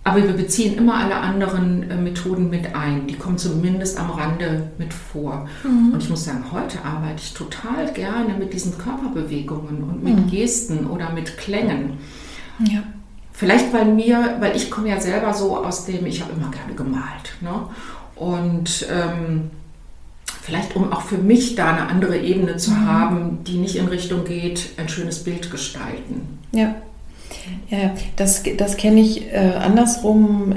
Aber 0.08 0.26
wir 0.26 0.32
beziehen 0.32 0.78
immer 0.78 0.94
alle 0.94 1.16
anderen 1.16 1.90
äh, 1.90 1.96
Methoden 1.96 2.48
mit 2.48 2.74
ein. 2.74 3.06
Die 3.06 3.14
kommen 3.14 3.36
zumindest 3.36 4.00
am 4.00 4.10
Rande 4.10 4.70
mit 4.78 4.94
vor. 4.94 5.46
Mhm. 5.62 5.92
Und 5.92 6.02
ich 6.02 6.08
muss 6.08 6.24
sagen, 6.24 6.44
heute 6.50 6.82
arbeite 6.82 7.20
ich 7.22 7.34
total 7.34 7.92
gerne 7.92 8.34
mit 8.38 8.54
diesen 8.54 8.78
Körperbewegungen 8.78 9.82
und 9.82 10.02
mit 10.02 10.16
mhm. 10.16 10.30
Gesten 10.30 10.86
oder 10.86 11.12
mit 11.12 11.36
Klängen. 11.36 11.98
Ja. 12.60 12.82
Vielleicht 13.32 13.72
weil 13.74 13.84
mir, 13.84 14.36
weil 14.40 14.56
ich 14.56 14.70
komme 14.70 14.88
ja 14.88 14.98
selber 14.98 15.34
so 15.34 15.58
aus 15.58 15.84
dem, 15.84 16.06
ich 16.06 16.22
habe 16.22 16.32
immer 16.32 16.50
gerne 16.50 16.74
gemalt. 16.74 17.34
Ne? 17.42 17.66
Und 18.16 18.86
ähm, 18.90 19.50
vielleicht 20.42 20.74
um 20.74 20.90
auch 20.90 21.02
für 21.02 21.18
mich 21.18 21.54
da 21.54 21.72
eine 21.72 21.86
andere 21.88 22.16
Ebene 22.18 22.56
zu 22.56 22.70
mhm. 22.70 22.86
haben, 22.86 23.44
die 23.44 23.58
nicht 23.58 23.76
in 23.76 23.88
Richtung 23.88 24.24
geht, 24.24 24.70
ein 24.78 24.88
schönes 24.88 25.22
Bild 25.22 25.50
gestalten. 25.50 26.38
Ja, 26.52 26.76
ja 27.70 27.94
das, 28.16 28.42
das 28.56 28.76
kenne 28.76 29.00
ich 29.00 29.32
äh, 29.32 29.54
andersrum, 29.58 30.56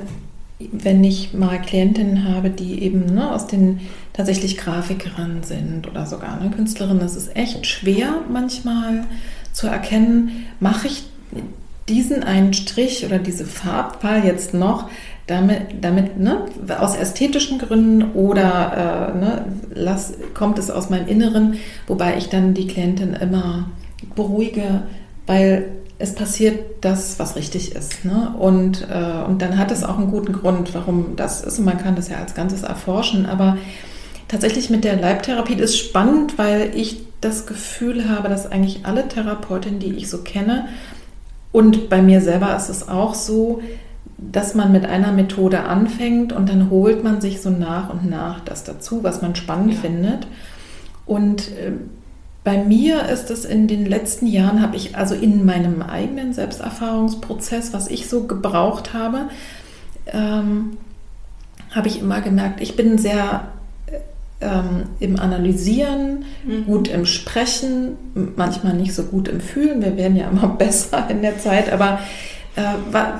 wenn 0.72 1.04
ich 1.04 1.34
mal 1.34 1.60
Klientinnen 1.60 2.28
habe, 2.28 2.50
die 2.50 2.84
eben 2.84 3.06
ne, 3.06 3.32
aus 3.34 3.48
den 3.48 3.82
tatsächlich 4.13 4.58
Grafikerinnen 4.58 5.44
sind 5.44 5.88
oder 5.90 6.06
sogar 6.06 6.40
eine 6.40 6.51
Künstlerin. 6.51 7.00
Das 7.00 7.16
ist 7.16 7.36
echt 7.36 7.66
schwer 7.66 8.16
manchmal 8.30 9.06
zu 9.54 9.68
erkennen, 9.68 10.46
mache 10.60 10.88
ich 10.88 11.04
diesen 11.90 12.24
einen 12.24 12.54
Strich 12.54 13.06
oder 13.06 13.20
diese 13.20 13.46
Farbwahl 13.46 14.24
jetzt 14.24 14.54
noch, 14.54 14.90
damit, 15.28 15.62
damit 15.82 16.20
ne, 16.20 16.46
aus 16.80 16.96
ästhetischen 16.96 17.60
Gründen 17.60 18.12
oder 18.12 19.13
äh, 19.13 19.18
ne, 19.18 19.46
lass, 19.74 20.13
kommt 20.34 20.60
es 20.60 20.70
aus 20.70 20.90
meinem 20.90 21.08
Inneren, 21.08 21.56
wobei 21.88 22.18
ich 22.18 22.30
dann 22.30 22.54
die 22.54 22.68
Klientin 22.68 23.13
immer 23.13 23.70
beruhige, 24.16 24.84
weil 25.28 25.66
es 26.01 26.15
passiert 26.15 26.60
das, 26.81 27.20
was 27.20 27.36
richtig 27.36 27.75
ist. 27.75 28.03
Ne? 28.03 28.34
Und, 28.38 28.88
äh, 28.89 29.24
und 29.27 29.41
dann 29.41 29.58
hat 29.58 29.72
es 29.72 29.84
auch 29.84 29.98
einen 29.98 30.12
guten 30.12 30.34
Grund, 30.34 30.74
warum 30.74 31.15
das 31.15 31.41
ist. 31.41 31.60
Und 31.60 31.65
man 31.65 31.77
kann 31.77 31.96
das 31.96 32.10
ja 32.10 32.17
als 32.17 32.34
Ganzes 32.34 32.63
erforschen. 32.63 33.25
Aber 33.25 33.58
tatsächlich 34.27 34.70
mit 34.70 34.84
der 34.84 34.96
Leibtherapie 34.96 35.53
ist 35.53 35.77
spannend, 35.77 36.38
weil 36.38 36.72
ich 36.75 37.03
das 37.22 37.46
Gefühl 37.46 38.10
habe, 38.10 38.29
dass 38.29 38.51
eigentlich 38.51 38.86
alle 38.86 39.08
Therapeutinnen, 39.08 39.79
die 39.79 39.93
ich 39.96 40.10
so 40.10 40.20
kenne, 40.20 40.67
und 41.51 41.89
bei 41.89 42.01
mir 42.01 42.22
selber 42.22 42.55
ist 42.55 42.70
es 42.70 42.88
auch 42.88 43.13
so, 43.13 43.62
dass 44.17 44.55
man 44.55 44.72
mit 44.72 44.86
einer 44.86 45.12
Methode 45.12 45.63
anfängt 45.63 46.31
und 46.31 46.48
dann 46.48 46.70
holt 46.70 47.03
man 47.03 47.22
sich 47.22 47.41
so 47.41 47.50
nach 47.50 47.89
und 47.89 48.10
nach 48.10 48.39
das 48.41 48.63
dazu, 48.63 49.03
was 49.03 49.22
man 49.22 49.36
spannend 49.36 49.74
ja. 49.74 49.79
findet. 49.81 50.27
Und 51.05 51.50
äh, 51.50 51.74
bei 52.43 52.57
mir 52.57 53.07
ist 53.10 53.29
es 53.29 53.45
in 53.45 53.67
den 53.67 53.86
letzten 53.86 54.25
Jahren, 54.25 54.62
habe 54.62 54.75
ich 54.75 54.95
also 54.95 55.13
in 55.13 55.45
meinem 55.45 55.81
eigenen 55.81 56.33
Selbsterfahrungsprozess, 56.33 57.71
was 57.74 57.88
ich 57.88 58.10
so 58.10 58.24
gebraucht 58.24 58.93
habe, 58.93 59.29
ähm, 60.07 60.77
habe 61.69 61.88
ich 61.88 62.00
immer 62.00 62.21
gemerkt, 62.21 62.60
ich 62.62 62.75
bin 62.75 62.98
sehr 62.98 63.48
ähm, 64.41 64.83
im 65.00 65.19
Analysieren, 65.19 66.25
mhm. 66.43 66.65
gut 66.65 66.88
im 66.88 67.05
Sprechen, 67.05 67.98
manchmal 68.36 68.74
nicht 68.74 68.95
so 68.95 69.03
gut 69.03 69.27
im 69.27 69.39
Fühlen. 69.39 69.81
Wir 69.81 69.95
werden 69.95 70.17
ja 70.17 70.29
immer 70.29 70.48
besser 70.57 71.07
in 71.10 71.21
der 71.21 71.38
Zeit, 71.38 71.71
aber 71.71 72.00
äh, 72.55 72.63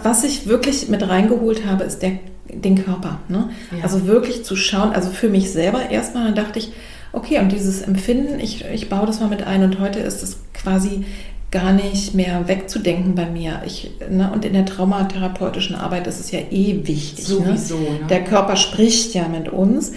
was 0.04 0.24
ich 0.24 0.48
wirklich 0.48 0.90
mit 0.90 1.08
reingeholt 1.08 1.66
habe, 1.66 1.84
ist 1.84 2.02
der, 2.02 2.14
den 2.50 2.84
Körper. 2.84 3.20
Ne? 3.30 3.50
Ja. 3.72 3.84
Also 3.84 4.08
wirklich 4.08 4.44
zu 4.44 4.56
schauen, 4.56 4.94
also 4.94 5.12
für 5.12 5.30
mich 5.30 5.52
selber 5.52 5.90
erstmal, 5.90 6.26
dann 6.26 6.36
dachte 6.36 6.58
ich, 6.58 6.74
okay, 7.14 7.40
und 7.40 7.52
dieses 7.52 7.82
Empfinden, 7.82 8.40
ich, 8.40 8.66
ich 8.66 8.90
baue 8.90 9.06
das 9.06 9.20
mal 9.20 9.30
mit 9.30 9.44
ein 9.46 9.64
und 9.64 9.80
heute 9.80 10.00
ist 10.00 10.24
es 10.24 10.38
quasi 10.54 11.06
gar 11.52 11.74
nicht 11.74 12.16
mehr 12.16 12.48
wegzudenken 12.48 13.16
bei 13.16 13.26
mir. 13.26 13.62
Ich, 13.66 13.92
ne, 14.10 14.32
und 14.34 14.46
in 14.46 14.54
der 14.54 14.66
traumatherapeutischen 14.66 15.76
Arbeit 15.76 16.08
ist 16.08 16.20
es 16.20 16.32
ja 16.32 16.40
eh 16.40 16.82
wichtig. 16.86 17.28
Ne? 17.28 17.36
Sowieso. 17.36 17.78
Ne? 17.78 17.84
Ne? 17.84 18.08
Der 18.10 18.24
Körper 18.24 18.56
spricht 18.56 19.14
ja 19.14 19.28
mit 19.28 19.50
uns. 19.50 19.94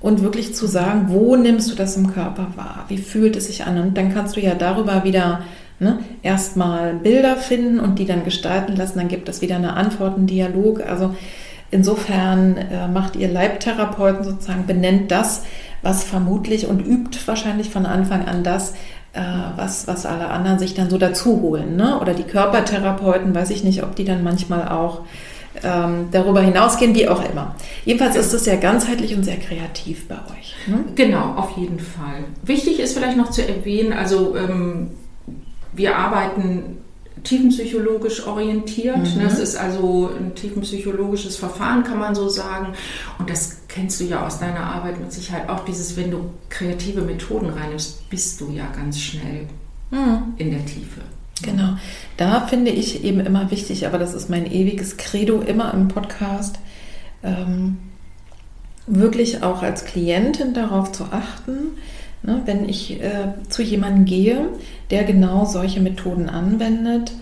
Und 0.00 0.22
wirklich 0.22 0.54
zu 0.54 0.68
sagen, 0.68 1.06
wo 1.08 1.34
nimmst 1.34 1.72
du 1.72 1.74
das 1.74 1.96
im 1.96 2.12
Körper 2.12 2.52
wahr? 2.54 2.84
Wie 2.86 2.98
fühlt 2.98 3.34
es 3.34 3.48
sich 3.48 3.64
an? 3.64 3.78
Und 3.78 3.96
dann 3.96 4.14
kannst 4.14 4.36
du 4.36 4.40
ja 4.40 4.54
darüber 4.54 5.02
wieder 5.02 5.40
Ne? 5.80 6.00
Erstmal 6.22 6.94
Bilder 6.94 7.36
finden 7.36 7.78
und 7.78 8.00
die 8.00 8.04
dann 8.04 8.24
gestalten 8.24 8.74
lassen, 8.74 8.98
dann 8.98 9.06
gibt 9.06 9.28
es 9.28 9.42
wieder 9.42 9.56
eine 9.56 9.74
Antwort, 9.74 10.16
einen 10.16 10.26
Dialog. 10.26 10.84
Also 10.84 11.14
insofern 11.70 12.56
äh, 12.56 12.88
macht 12.88 13.16
ihr 13.16 13.28
Leibtherapeuten 13.28 14.24
sozusagen, 14.24 14.66
benennt 14.66 15.10
das, 15.10 15.42
was 15.82 16.04
vermutlich 16.04 16.66
und 16.66 16.84
übt 16.84 17.18
wahrscheinlich 17.26 17.70
von 17.70 17.86
Anfang 17.86 18.26
an 18.26 18.42
das, 18.42 18.72
äh, 19.12 19.20
was, 19.56 19.86
was 19.86 20.06
alle 20.06 20.28
anderen 20.28 20.58
sich 20.58 20.74
dann 20.74 20.90
so 20.90 20.98
dazu 20.98 21.40
holen. 21.40 21.76
Ne? 21.76 21.98
Oder 22.00 22.14
die 22.14 22.24
Körpertherapeuten, 22.24 23.34
weiß 23.34 23.50
ich 23.50 23.64
nicht, 23.64 23.82
ob 23.82 23.96
die 23.96 24.04
dann 24.04 24.22
manchmal 24.22 24.68
auch 24.68 25.02
ähm, 25.62 26.08
darüber 26.12 26.40
hinausgehen, 26.40 26.94
wie 26.94 27.08
auch 27.08 27.22
immer. 27.28 27.54
Jedenfalls 27.84 28.16
ist 28.16 28.32
es 28.32 28.46
ja 28.46 28.56
ganzheitlich 28.56 29.14
und 29.14 29.24
sehr 29.24 29.38
kreativ 29.38 30.08
bei 30.08 30.16
euch. 30.16 30.54
Ne? 30.66 30.84
Genau, 30.94 31.34
auf 31.34 31.56
jeden 31.56 31.80
Fall. 31.80 32.24
Wichtig 32.42 32.80
ist 32.80 32.96
vielleicht 32.96 33.16
noch 33.16 33.30
zu 33.30 33.46
erwähnen, 33.46 33.92
also 33.92 34.36
ähm, 34.36 34.90
wir 35.72 35.96
arbeiten 35.96 36.78
tiefenpsychologisch 37.22 38.26
orientiert. 38.26 39.14
Mhm. 39.16 39.22
Das 39.22 39.38
ist 39.38 39.56
also 39.56 40.10
ein 40.18 40.34
tiefenpsychologisches 40.34 41.36
Verfahren, 41.36 41.84
kann 41.84 41.98
man 41.98 42.14
so 42.14 42.28
sagen. 42.28 42.74
Und 43.18 43.30
das 43.30 43.58
kennst 43.68 44.00
du 44.00 44.04
ja 44.04 44.26
aus 44.26 44.38
deiner 44.38 44.60
Arbeit 44.60 45.00
mit 45.00 45.12
Sicherheit 45.12 45.48
auch, 45.48 45.64
dieses, 45.64 45.96
wenn 45.96 46.10
du 46.10 46.30
kreative 46.48 47.02
Methoden 47.02 47.50
reinnimmst, 47.50 48.08
bist 48.10 48.40
du 48.40 48.50
ja 48.50 48.66
ganz 48.74 49.00
schnell 49.00 49.46
mhm. 49.90 50.34
in 50.36 50.50
der 50.50 50.64
Tiefe. 50.64 51.00
Genau. 51.42 51.76
Da 52.16 52.46
finde 52.46 52.70
ich 52.70 53.04
eben 53.04 53.20
immer 53.20 53.50
wichtig, 53.50 53.86
aber 53.86 53.98
das 53.98 54.14
ist 54.14 54.28
mein 54.28 54.50
ewiges 54.50 54.96
Credo 54.96 55.40
immer 55.40 55.72
im 55.72 55.88
Podcast, 55.88 56.58
ähm, 57.22 57.78
wirklich 58.86 59.42
auch 59.42 59.62
als 59.62 59.84
Klientin 59.84 60.54
darauf 60.54 60.92
zu 60.92 61.04
achten, 61.04 61.76
ne, 62.22 62.42
wenn 62.44 62.68
ich 62.68 63.00
äh, 63.00 63.32
zu 63.48 63.62
jemandem 63.62 64.04
gehe, 64.04 64.48
der 64.90 65.04
genau 65.04 65.44
solche 65.44 65.80
Methoden 65.80 66.28
anwendet, 66.28 67.12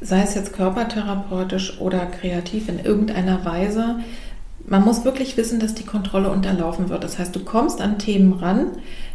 sei 0.00 0.22
es 0.22 0.34
jetzt 0.34 0.52
körpertherapeutisch 0.52 1.80
oder 1.80 2.06
kreativ 2.06 2.68
in 2.68 2.78
irgendeiner 2.78 3.44
Weise, 3.44 3.96
man 4.66 4.84
muss 4.84 5.04
wirklich 5.04 5.36
wissen, 5.36 5.60
dass 5.60 5.74
die 5.74 5.86
Kontrolle 5.86 6.30
unterlaufen 6.30 6.88
wird. 6.88 7.02
Das 7.02 7.18
heißt, 7.18 7.34
du 7.34 7.40
kommst 7.40 7.80
an 7.80 7.98
Themen 7.98 8.34
ran, 8.34 8.66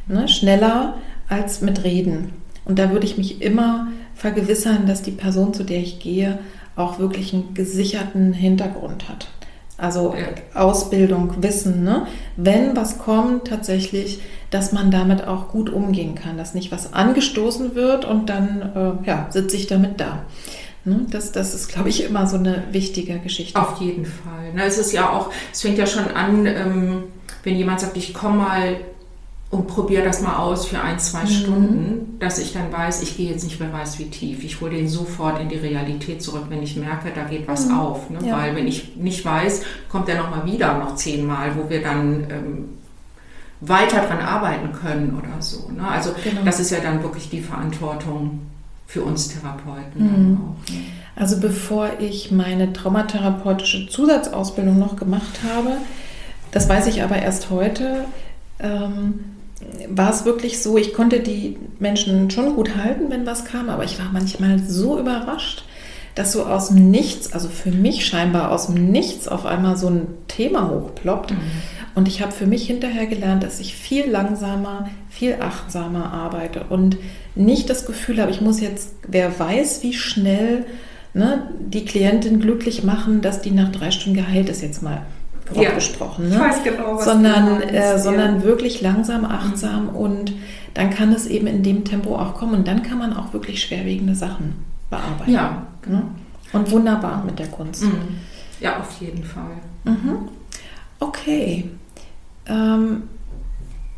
ne, 0.08 0.27
schneller 0.27 0.96
als 1.30 1.62
mit 1.62 1.84
Reden. 1.84 2.34
Und 2.65 2.80
da 2.80 2.92
würde 2.92 3.06
ich 3.06 3.18
mich 3.18 3.42
immer 3.42 3.88
vergewissern, 4.15 4.86
dass 4.88 5.01
die 5.01 5.12
Person, 5.12 5.53
zu 5.53 5.63
der 5.63 5.80
ich 5.80 6.00
gehe, 6.00 6.39
auch 6.75 6.98
wirklich 6.98 7.34
einen 7.34 7.53
gesicherten 7.53 8.34
Hintergrund 8.34 9.10
hat. 9.10 9.27
Also 9.77 10.15
ja. 10.15 10.60
Ausbildung, 10.60 11.42
Wissen. 11.42 11.84
Ne? 11.84 12.08
Wenn 12.38 12.75
was 12.75 13.00
kommt, 13.00 13.48
tatsächlich, 13.48 14.22
dass 14.51 14.72
man 14.72 14.92
damit 14.92 15.27
auch 15.27 15.50
gut 15.50 15.70
umgehen 15.70 16.15
kann, 16.15 16.38
dass 16.38 16.53
nicht 16.53 16.72
was 16.72 16.94
angestoßen 16.94 17.75
wird 17.75 18.06
und 18.06 18.30
dann 18.30 19.00
äh, 19.03 19.08
ja, 19.08 19.27
sitze 19.32 19.58
ich 19.58 19.68
damit 19.68 20.00
da. 20.00 20.25
Ne? 20.86 21.06
Das, 21.10 21.32
das 21.32 21.56
ist, 21.56 21.70
glaube 21.70 21.89
ich, 21.89 22.03
immer 22.03 22.27
so 22.27 22.38
eine 22.38 22.63
wichtige 22.72 23.18
Geschichte. 23.20 23.60
Auf 23.60 23.80
jeden 23.82 24.06
Fall. 24.06 24.53
Ne? 24.53 24.63
Es 24.63 24.77
ist 24.77 24.92
ja 24.92 25.10
auch, 25.10 25.32
es 25.51 25.62
fängt 25.62 25.77
ja 25.77 25.88
schon 25.88 26.08
an, 26.08 26.46
ähm, 26.46 27.03
wenn 27.44 27.56
jemand 27.56 27.80
sagt, 27.80 27.98
ich 27.98 28.13
komme 28.13 28.38
mal 28.38 28.75
und 29.53 29.67
probiere 29.67 30.03
das 30.03 30.22
mal 30.22 30.38
aus 30.38 30.65
für 30.65 30.81
ein, 30.81 30.98
zwei 30.98 31.22
mhm. 31.22 31.27
Stunden, 31.27 32.17
dass 32.19 32.39
ich 32.39 32.53
dann 32.53 32.74
weiß, 32.74 33.03
ich 33.03 33.15
gehe 33.15 33.29
jetzt 33.29 33.43
nicht 33.43 33.60
mehr 33.60 33.72
weiß 33.72 34.00
wie 34.00 34.05
tief. 34.05 34.43
Ich 34.43 34.60
hole 34.60 34.72
den 34.72 34.88
sofort 34.88 35.39
in 35.39 35.48
die 35.48 35.57
Realität 35.57 36.24
zurück, 36.24 36.45
wenn 36.50 36.63
ich 36.63 36.75
merke, 36.75 37.12
da 37.13 37.24
geht 37.24 37.48
was 37.48 37.67
mhm. 37.67 37.79
auf. 37.79 38.10
Ne? 38.10 38.17
Ja. 38.25 38.38
Weil 38.38 38.55
wenn 38.55 38.67
ich 38.67 38.95
nicht 38.95 39.24
weiß, 39.24 39.62
kommt 39.89 40.10
er 40.10 40.17
nochmal 40.17 40.45
wieder, 40.45 40.79
noch 40.79 40.95
zehnmal, 40.95 41.51
wo 41.55 41.69
wir 41.69 41.83
dann 41.83 42.25
ähm, 42.31 42.69
weiter 43.62 44.01
dran 44.01 44.19
arbeiten 44.22 44.72
können 44.74 45.15
oder 45.19 45.39
so. 45.39 45.69
Ne? 45.72 45.88
Also 45.88 46.15
genau. 46.24 46.41
das 46.43 46.60
ist 46.60 46.72
ja 46.72 46.79
dann 46.79 47.03
wirklich 47.03 47.29
die 47.29 47.41
Verantwortung 47.41 48.39
für 48.88 49.03
uns 49.03 49.27
Therapeuten. 49.27 50.31
Mhm. 50.31 50.38
Auch, 50.38 50.74
ne? 50.74 50.79
Also 51.15 51.39
bevor 51.39 52.00
ich 52.00 52.31
meine 52.31 52.74
traumatherapeutische 52.74 53.88
Zusatzausbildung 53.88 54.79
noch 54.79 54.95
gemacht 54.95 55.41
habe, 55.48 55.77
das 56.50 56.67
weiß 56.67 56.88
ich 56.88 57.03
aber 57.03 57.17
erst 57.17 57.51
heute, 57.51 58.05
ähm, 58.60 59.32
war 59.89 60.12
es 60.12 60.25
wirklich 60.25 60.62
so, 60.62 60.77
ich 60.77 60.93
konnte 60.93 61.20
die 61.20 61.58
Menschen 61.79 62.29
schon 62.29 62.55
gut 62.55 62.75
halten, 62.75 63.10
wenn 63.10 63.25
was 63.25 63.46
kam, 63.46 63.70
aber 63.70 63.84
ich 63.84 64.00
war 64.00 64.10
manchmal 64.12 64.60
so 64.60 65.00
überrascht, 65.00 65.63
dass 66.15 66.32
so 66.32 66.46
aus 66.46 66.70
dem 66.70 66.91
Nichts, 66.91 67.34
also 67.34 67.50
für 67.50 67.72
mich 67.72 68.05
scheinbar 68.05 68.51
aus 68.51 68.67
dem 68.67 68.91
Nichts 68.91 69.27
auf 69.27 69.46
einmal 69.46 69.77
so 69.77 69.88
ein 69.88 70.08
Thema 70.27 70.70
hochploppt. 70.70 71.32
Mhm. 71.32 71.38
Und 71.96 72.08
ich 72.08 72.22
habe 72.22 72.32
für 72.32 72.48
mich 72.48 72.65
hinterher 72.65 73.05
gelernt, 73.05 73.43
dass 73.43 73.60
ich 73.60 73.75
viel 73.75 74.10
langsamer, 74.10 74.90
viel 75.09 75.37
achtsamer 75.40 76.11
arbeite 76.11 76.66
und 76.70 76.98
nicht 77.35 77.70
das 77.70 77.85
Gefühl 77.85 78.20
habe, 78.20 78.31
ich 78.31 78.42
muss 78.42 78.61
jetzt, 78.61 78.96
wer 79.07 79.40
weiß, 79.40 79.83
wie 79.83 79.94
schnell 79.94 80.66
ne, 81.14 81.50
die 81.59 81.85
Klientin 81.85 82.40
glücklich 82.40 82.83
machen, 82.83 83.22
dass 83.22 83.42
die 83.42 83.51
nach 83.51 83.72
drei 83.72 83.92
Stunden 83.92 84.18
geheilt 84.18 84.50
ist, 84.50 84.61
jetzt 84.61 84.81
mal 84.81 85.05
ja, 85.53 85.72
gesprochen. 85.72 86.29
Ne? 86.29 86.40
Genau, 86.64 87.00
sondern, 87.00 87.60
du 87.60 87.66
äh, 87.66 88.00
sondern 88.00 88.44
wirklich 88.44 88.82
langsam, 88.82 89.25
achtsam 89.25 89.90
mhm. 89.90 89.96
und 89.96 90.34
dann 90.74 90.90
kann 90.90 91.12
es 91.12 91.27
eben 91.27 91.48
in 91.48 91.64
dem 91.64 91.84
Tempo 91.84 92.16
auch 92.16 92.34
kommen 92.34 92.56
und 92.56 92.68
dann 92.68 92.84
kann 92.84 92.98
man 92.98 93.16
auch 93.16 93.34
wirklich 93.34 93.62
schwerwiegende 93.62 94.16
Sachen 94.16 94.56
bearbeiten. 94.90 95.32
Ja. 95.32 95.68
Ne? 95.86 96.03
Und 96.53 96.72
wunderbar 96.72 97.24
mit 97.25 97.40
der 97.40 97.48
Kunst. 97.48 97.84
Mhm. 97.84 98.20
Ja, 98.60 98.79
auf 98.79 99.01
jeden 99.01 99.24
Fall. 99.24 99.51
Mhm. 99.84 100.29
Okay. 101.00 101.70
Ähm, 102.46 103.03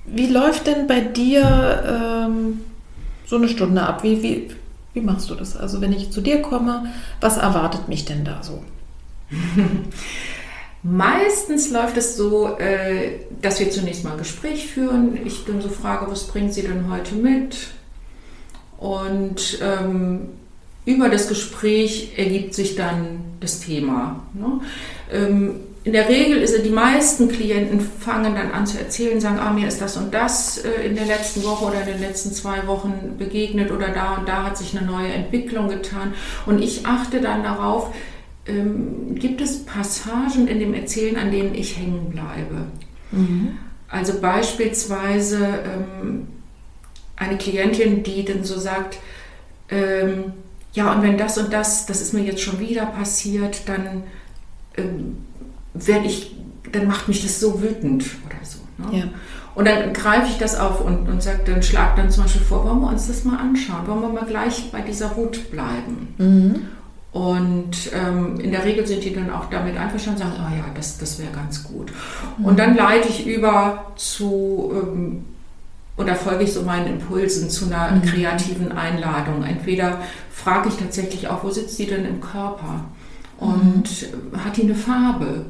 wie 0.06 0.28
läuft 0.28 0.68
denn 0.68 0.88
bei 0.88 1.02
dir 1.02 2.28
ähm, 2.28 2.62
so 3.26 3.38
eine 3.38 3.48
Stunde 3.48 3.82
ab? 3.84 4.04
Wie, 4.04 4.22
wie, 4.22 4.48
wie 4.94 5.02
machst 5.02 5.30
du 5.30 5.36
das? 5.36 5.58
Also 5.58 5.82
wenn 5.82 5.94
ich 5.94 6.12
zu 6.12 6.22
dir 6.22 6.42
komme, 6.42 6.86
was 7.22 7.38
erwartet 7.38 7.88
mich 7.88 8.06
denn 8.06 8.24
da 8.24 8.42
so? 8.42 8.64
Meistens 10.88 11.72
läuft 11.72 11.98
es 11.98 12.16
so, 12.16 12.60
äh, 12.60 13.14
dass 13.42 13.60
wir 13.60 13.72
zunächst 13.72 14.04
mal 14.04 14.12
ein 14.12 14.18
Gespräch 14.20 14.68
führen. 14.68 15.18
Ich 15.26 15.44
dann 15.46 15.60
so 15.60 15.70
frage, 15.70 16.06
was 16.12 16.28
bringen 16.28 16.52
Sie 16.52 16.62
denn 16.62 16.92
heute 16.92 17.16
mit? 17.16 17.70
Und 18.78 19.58
ähm, 19.64 20.30
über 20.86 21.10
das 21.10 21.28
Gespräch 21.28 22.14
ergibt 22.18 22.54
sich 22.54 22.76
dann 22.76 23.22
das 23.40 23.62
Thema. 23.62 24.28
Ne? 24.36 24.62
Ähm, 25.12 25.56
in 25.86 25.94
der 25.94 26.08
Regel 26.08 26.38
ist 26.38 26.54
es, 26.54 26.62
die 26.62 26.70
meisten 26.70 27.30
Klienten 27.30 27.80
fangen 27.80 28.36
dann 28.36 28.52
an 28.52 28.68
zu 28.68 28.78
erzählen, 28.78 29.20
sagen, 29.20 29.40
ah, 29.40 29.52
mir 29.54 29.68
ist 29.68 29.82
das 29.82 29.98
und 29.98 30.14
das 30.14 30.60
äh, 30.60 30.86
in 30.86 30.96
der 30.96 31.06
letzten 31.06 31.44
Woche 31.44 31.66
oder 31.66 31.82
in 31.82 31.88
den 31.88 32.02
letzten 32.02 32.32
zwei 32.32 32.68
Wochen 32.68 33.16
begegnet 33.18 33.72
oder 33.72 33.88
da 33.88 34.18
und 34.18 34.30
da 34.30 34.44
hat 34.44 34.58
sich 34.58 34.78
eine 34.78 34.86
neue 34.86 35.08
Entwicklung 35.08 35.68
getan. 35.68 36.14
Und 36.46 36.62
ich 36.62 36.86
achte 36.86 37.22
dann 37.22 37.42
darauf, 37.42 37.92
ähm, 38.48 39.16
gibt 39.16 39.42
es 39.42 39.66
Passagen 39.66 40.48
in 40.48 40.60
dem 40.60 40.74
Erzählen, 40.74 41.18
an 41.18 41.32
denen 41.32 41.56
ich 41.56 41.78
hängen 41.78 42.10
bleibe. 42.12 42.68
Mhm. 43.12 43.58
Also 43.88 44.20
beispielsweise 44.20 45.38
ähm, 45.38 46.28
eine 47.16 47.38
Klientin, 47.38 48.04
die 48.04 48.26
dann 48.26 48.44
so 48.44 48.60
sagt, 48.60 48.98
ähm, 49.70 50.34
ja, 50.74 50.92
und 50.94 51.02
wenn 51.04 51.18
das 51.18 51.38
und 51.38 51.54
das, 51.54 51.86
das 51.86 52.02
ist 52.02 52.14
mir 52.14 52.24
jetzt 52.24 52.42
schon 52.42 52.60
wieder 52.60 52.86
passiert, 52.86 53.68
dann 53.68 54.04
ähm, 54.78 55.18
werde 55.74 56.06
ich, 56.06 56.36
dann 56.72 56.88
macht 56.88 57.08
mich 57.08 57.24
das 57.24 57.40
so 57.40 57.62
wütend 57.62 58.06
oder 58.26 58.44
so. 58.44 58.60
Ne? 58.78 59.00
Ja. 59.00 59.06
Und 59.56 59.66
dann 59.66 59.94
greife 59.94 60.28
ich 60.30 60.38
das 60.38 60.60
auf 60.60 60.82
und, 60.82 61.08
und 61.08 61.24
sage, 61.24 61.40
dann 61.46 61.64
schlag 61.64 61.96
dann 61.96 62.12
zum 62.12 62.24
Beispiel 62.24 62.42
vor, 62.42 62.66
wollen 62.66 62.82
wir 62.82 62.90
uns 62.90 63.08
das 63.08 63.24
mal 63.24 63.38
anschauen, 63.38 63.88
wollen 63.88 64.02
wir 64.02 64.10
mal 64.10 64.26
gleich 64.26 64.70
bei 64.72 64.82
dieser 64.82 65.16
Wut 65.16 65.50
bleiben. 65.50 66.14
Mhm. 66.18 66.68
Und 67.16 67.92
ähm, 67.94 68.42
in 68.42 68.52
der 68.52 68.66
Regel 68.66 68.86
sind 68.86 69.02
die 69.02 69.14
dann 69.14 69.30
auch 69.30 69.46
damit 69.50 69.78
einverstanden 69.78 70.22
und 70.22 70.28
sagen, 70.28 70.44
oh 70.46 70.54
ja, 70.54 70.66
das, 70.76 70.98
das 70.98 71.18
wäre 71.18 71.32
ganz 71.32 71.64
gut. 71.64 71.90
Mhm. 72.38 72.44
Und 72.44 72.60
dann 72.60 72.76
leite 72.76 73.08
ich 73.08 73.26
über 73.26 73.94
zu, 73.96 74.74
ähm, 74.76 75.24
oder 75.96 76.16
folge 76.16 76.44
ich 76.44 76.52
so 76.52 76.64
meinen 76.64 76.88
Impulsen 76.88 77.50
zu 77.50 77.68
einer 77.68 77.92
mhm. 77.92 78.02
kreativen 78.02 78.74
Einladung. 78.74 79.46
Entweder 79.46 80.02
frage 80.30 80.68
ich 80.68 80.76
tatsächlich 80.76 81.30
auch, 81.30 81.42
wo 81.46 81.50
sitzt 81.52 81.80
die 81.80 81.86
denn 81.86 82.04
im 82.04 82.20
Körper? 82.20 82.84
Und 83.38 83.86
mhm. 84.34 84.44
hat 84.44 84.58
die 84.58 84.64
eine 84.64 84.76
Farbe? 84.76 85.46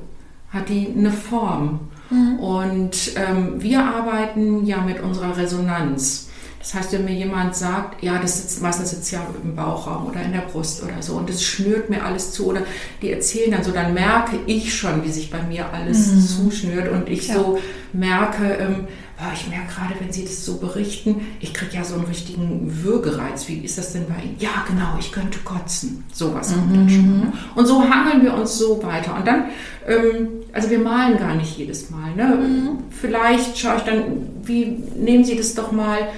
Hat 0.51 0.69
die 0.69 0.93
eine 0.95 1.11
Form? 1.11 1.79
Mhm. 2.11 2.39
Und 2.41 3.11
ähm, 3.15 3.55
wir 3.57 3.83
arbeiten 3.83 4.67
ja 4.67 4.81
mit 4.81 5.01
unserer 5.01 5.35
Resonanz. 5.35 6.29
Das 6.65 6.73
heißt, 6.73 6.93
wenn 6.93 7.05
mir 7.05 7.13
jemand 7.13 7.55
sagt, 7.55 8.01
ja, 8.01 8.17
das 8.17 8.41
sitzt 8.41 8.59
meistens 8.59 8.89
sitzt 8.89 9.11
ja 9.11 9.23
im 9.43 9.55
Bauchraum 9.55 10.07
oder 10.07 10.23
in 10.23 10.31
der 10.31 10.39
Brust 10.39 10.81
oder 10.81 10.99
so 10.99 11.13
und 11.13 11.29
das 11.29 11.43
schnürt 11.43 11.91
mir 11.91 12.03
alles 12.03 12.31
zu 12.31 12.47
oder 12.47 12.61
die 13.03 13.11
erzählen 13.11 13.51
dann 13.51 13.63
so, 13.63 13.71
dann 13.71 13.93
merke 13.93 14.39
ich 14.47 14.73
schon, 14.73 15.03
wie 15.03 15.11
sich 15.11 15.29
bei 15.29 15.43
mir 15.43 15.71
alles 15.71 16.11
mhm. 16.11 16.21
zuschnürt 16.21 16.91
und 16.91 17.07
ich 17.07 17.27
ja. 17.27 17.35
so 17.35 17.59
merke, 17.93 18.45
ähm, 18.53 18.87
oh, 19.19 19.31
ich 19.31 19.47
merke 19.47 19.75
gerade, 19.75 19.93
wenn 19.99 20.11
Sie 20.11 20.23
das 20.23 20.43
so 20.43 20.57
berichten, 20.57 21.27
ich 21.39 21.53
kriege 21.53 21.75
ja 21.75 21.83
so 21.83 21.93
einen 21.93 22.05
richtigen 22.05 22.83
Würgereiz. 22.83 23.47
Wie 23.47 23.59
ist 23.59 23.77
das 23.77 23.93
denn 23.93 24.07
bei 24.07 24.23
Ihnen? 24.23 24.37
Ja, 24.39 24.65
genau, 24.67 24.97
ich 24.99 25.11
könnte 25.11 25.37
kotzen. 25.45 26.03
Sowas 26.11 26.49
mhm. 26.49 26.55
kommt 26.55 26.75
dann 26.75 26.89
schon. 26.89 27.19
Ne? 27.19 27.33
Und 27.53 27.67
so 27.67 27.87
hangeln 27.87 28.23
wir 28.23 28.33
uns 28.33 28.57
so 28.57 28.81
weiter. 28.81 29.15
Und 29.15 29.27
dann, 29.27 29.45
ähm, 29.87 30.29
also 30.51 30.71
wir 30.71 30.79
malen 30.79 31.19
gar 31.19 31.35
nicht 31.35 31.59
jedes 31.59 31.91
Mal. 31.91 32.15
Ne? 32.15 32.35
Mhm. 32.35 32.69
Vielleicht 32.89 33.55
schaue 33.55 33.77
ich 33.77 33.83
dann, 33.83 34.03
wie 34.43 34.79
nehmen 34.95 35.23
Sie 35.23 35.37
das 35.37 35.53
doch 35.53 35.71
mal 35.71 36.09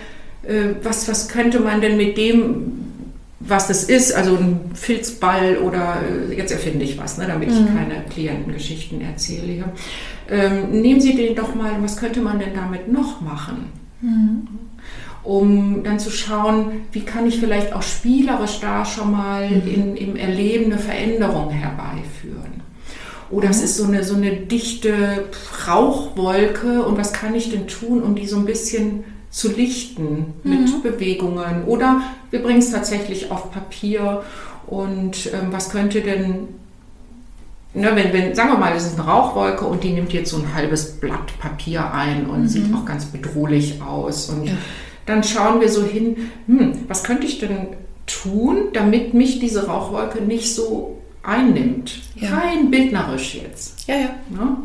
was, 0.81 1.07
was 1.07 1.27
könnte 1.27 1.59
man 1.59 1.81
denn 1.81 1.97
mit 1.97 2.17
dem, 2.17 2.87
was 3.39 3.67
das 3.67 3.83
ist, 3.83 4.13
also 4.13 4.35
ein 4.35 4.71
Filzball 4.73 5.57
oder 5.57 5.97
äh, 6.29 6.35
jetzt 6.35 6.51
erfinde 6.51 6.83
ich 6.83 6.97
was, 6.97 7.17
ne, 7.17 7.27
damit 7.27 7.49
ich 7.49 7.59
mhm. 7.59 7.67
keine 7.67 8.03
Klientengeschichten 8.09 9.01
erzähle. 9.01 9.65
Ähm, 10.29 10.81
nehmen 10.81 10.99
Sie 10.99 11.15
den 11.15 11.35
doch 11.35 11.55
mal, 11.55 11.71
was 11.81 11.97
könnte 11.97 12.21
man 12.21 12.39
denn 12.39 12.53
damit 12.53 12.91
noch 12.91 13.21
machen? 13.21 13.69
Mhm. 14.01 14.47
Um 15.23 15.83
dann 15.83 15.99
zu 15.99 16.09
schauen, 16.09 16.81
wie 16.91 17.01
kann 17.01 17.27
ich 17.27 17.39
vielleicht 17.39 17.73
auch 17.73 17.83
spielerisch 17.83 18.59
da 18.59 18.85
schon 18.85 19.11
mal 19.11 19.49
mhm. 19.49 19.67
in, 19.67 19.97
im 19.97 20.15
Erleben 20.15 20.65
eine 20.65 20.79
Veränderung 20.79 21.49
herbeiführen. 21.49 22.61
Oder 23.29 23.49
es 23.49 23.59
mhm. 23.59 23.63
ist 23.63 23.77
so 23.77 23.83
eine, 23.85 24.03
so 24.03 24.15
eine 24.15 24.31
dichte 24.31 25.25
Rauchwolke 25.67 26.83
und 26.83 26.97
was 26.97 27.13
kann 27.13 27.35
ich 27.35 27.51
denn 27.51 27.67
tun, 27.67 28.01
um 28.01 28.15
die 28.15 28.27
so 28.27 28.37
ein 28.37 28.45
bisschen 28.45 29.03
zu 29.37 29.51
lichten 29.51 30.33
mit 30.43 30.61
mhm. 30.61 30.81
Bewegungen? 30.81 31.65
Oder 31.65 32.01
wir 32.31 32.41
bringen 32.41 32.57
es 32.57 32.71
tatsächlich 32.71 33.29
auf 33.29 33.51
Papier 33.51 34.23
und 34.65 35.27
ähm, 35.27 35.51
was 35.51 35.69
könnte 35.69 36.01
denn 36.01 36.47
Ne, 37.73 37.91
wenn, 37.93 38.11
wenn, 38.11 38.33
sagen 38.33 38.49
wir 38.49 38.57
mal, 38.57 38.75
es 38.75 38.87
ist 38.87 38.97
eine 38.97 39.07
Rauchwolke 39.07 39.63
und 39.65 39.83
die 39.83 39.91
nimmt 39.91 40.11
jetzt 40.11 40.31
so 40.31 40.37
ein 40.37 40.55
halbes 40.55 40.93
Blatt 40.99 41.37
Papier 41.37 41.93
ein 41.93 42.25
und 42.25 42.43
mhm. 42.43 42.47
sieht 42.47 42.73
auch 42.73 42.85
ganz 42.85 43.05
bedrohlich 43.05 43.83
aus. 43.83 44.29
Und 44.29 44.45
ja. 44.45 44.53
dann 45.05 45.23
schauen 45.23 45.61
wir 45.61 45.69
so 45.69 45.83
hin, 45.83 46.31
hm, 46.47 46.85
was 46.87 47.03
könnte 47.03 47.27
ich 47.27 47.37
denn 47.37 47.67
tun, 48.07 48.69
damit 48.73 49.13
mich 49.13 49.39
diese 49.39 49.67
Rauchwolke 49.67 50.23
nicht 50.23 50.55
so 50.55 50.97
einnimmt? 51.21 52.01
Ja. 52.15 52.35
Rein 52.35 52.71
bildnerisch 52.71 53.35
jetzt. 53.35 53.87
Ja, 53.87 53.95
ja. 53.95 54.09
Ne? 54.31 54.57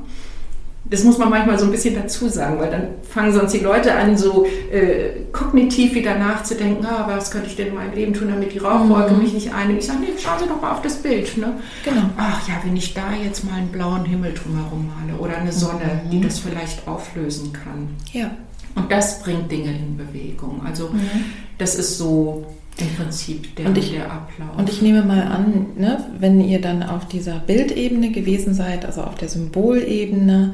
Das 0.92 1.04
muss 1.04 1.16
man 1.16 1.30
manchmal 1.30 1.58
so 1.58 1.64
ein 1.64 1.70
bisschen 1.70 1.94
dazu 1.94 2.28
sagen, 2.28 2.60
weil 2.60 2.70
dann 2.70 2.88
fangen 3.08 3.32
sonst 3.32 3.54
die 3.54 3.60
Leute 3.60 3.94
an, 3.94 4.18
so 4.18 4.44
äh, 4.70 5.22
kognitiv 5.32 5.94
wieder 5.94 6.18
nachzudenken, 6.18 6.84
ah, 6.84 7.06
was 7.08 7.30
könnte 7.30 7.48
ich 7.48 7.56
denn 7.56 7.68
in 7.68 7.74
meinem 7.74 7.94
Leben 7.94 8.12
tun, 8.12 8.28
damit 8.28 8.52
die 8.52 8.58
Rauchwolke 8.58 9.14
mhm. 9.14 9.22
mich 9.22 9.32
nicht 9.32 9.54
einnimmt. 9.54 9.78
Ich 9.78 9.86
sage, 9.86 10.00
nee, 10.00 10.08
schauen 10.22 10.38
Sie 10.38 10.46
doch 10.46 10.60
mal 10.60 10.72
auf 10.72 10.82
das 10.82 10.96
Bild. 10.96 11.34
Ne? 11.38 11.54
Genau. 11.82 12.02
Ach 12.18 12.46
ja, 12.46 12.56
wenn 12.62 12.76
ich 12.76 12.92
da 12.92 13.14
jetzt 13.24 13.42
mal 13.42 13.54
einen 13.54 13.68
blauen 13.68 14.04
Himmel 14.04 14.34
drumherum 14.34 14.90
male 14.94 15.18
oder 15.18 15.38
eine 15.38 15.50
Sonne, 15.50 16.02
mhm. 16.04 16.10
die 16.10 16.20
das 16.20 16.40
vielleicht 16.40 16.86
auflösen 16.86 17.54
kann. 17.54 17.88
Ja. 18.12 18.30
Und 18.74 18.92
das 18.92 19.22
bringt 19.22 19.50
Dinge 19.50 19.70
in 19.70 19.96
Bewegung. 19.96 20.60
Also 20.62 20.88
mhm. 20.88 21.08
das 21.56 21.74
ist 21.74 21.96
so 21.96 22.44
im 22.78 22.88
Prinzip 22.96 23.56
der, 23.56 23.66
und 23.66 23.78
ich, 23.78 23.92
der 23.92 24.12
Ablauf. 24.12 24.58
Und 24.58 24.68
ich 24.68 24.82
nehme 24.82 25.02
mal 25.02 25.22
an, 25.22 25.68
ne, 25.74 26.04
wenn 26.18 26.38
ihr 26.42 26.60
dann 26.60 26.82
auf 26.82 27.08
dieser 27.08 27.38
Bildebene 27.38 28.10
gewesen 28.10 28.52
seid, 28.52 28.84
also 28.84 29.00
auf 29.02 29.14
der 29.14 29.30
Symbolebene, 29.30 30.52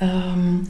ähm, 0.00 0.66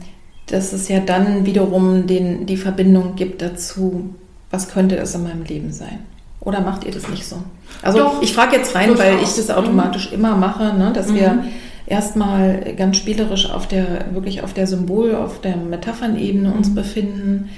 dass 0.47 0.73
es 0.73 0.87
ja 0.89 0.99
dann 0.99 1.45
wiederum 1.45 2.07
den, 2.07 2.45
die 2.45 2.57
Verbindung 2.57 3.15
gibt 3.15 3.41
dazu, 3.41 4.15
was 4.49 4.69
könnte 4.69 4.97
es 4.97 5.13
in 5.13 5.23
meinem 5.23 5.43
Leben 5.43 5.71
sein. 5.71 5.99
Oder 6.41 6.61
macht 6.61 6.85
ihr 6.85 6.91
das 6.91 7.07
nicht 7.09 7.25
so? 7.25 7.37
Also 7.81 7.99
Doch, 7.99 8.21
ich 8.21 8.33
frage 8.33 8.55
jetzt 8.55 8.73
rein, 8.73 8.97
weil 8.97 9.15
ich 9.21 9.35
das 9.35 9.49
automatisch 9.51 10.09
mhm. 10.09 10.17
immer 10.17 10.35
mache, 10.35 10.73
ne, 10.75 10.91
dass 10.93 11.09
mhm. 11.09 11.15
wir 11.15 11.43
erstmal 11.85 12.73
ganz 12.75 12.97
spielerisch 12.97 13.49
auf 13.49 13.67
der, 13.67 14.13
wirklich 14.13 14.41
auf 14.41 14.53
der 14.53 14.67
Symbol, 14.67 15.15
auf 15.15 15.41
der 15.41 15.57
Metaphernebene 15.57 16.51
uns 16.51 16.69
mhm. 16.69 16.75
befinden, 16.75 17.49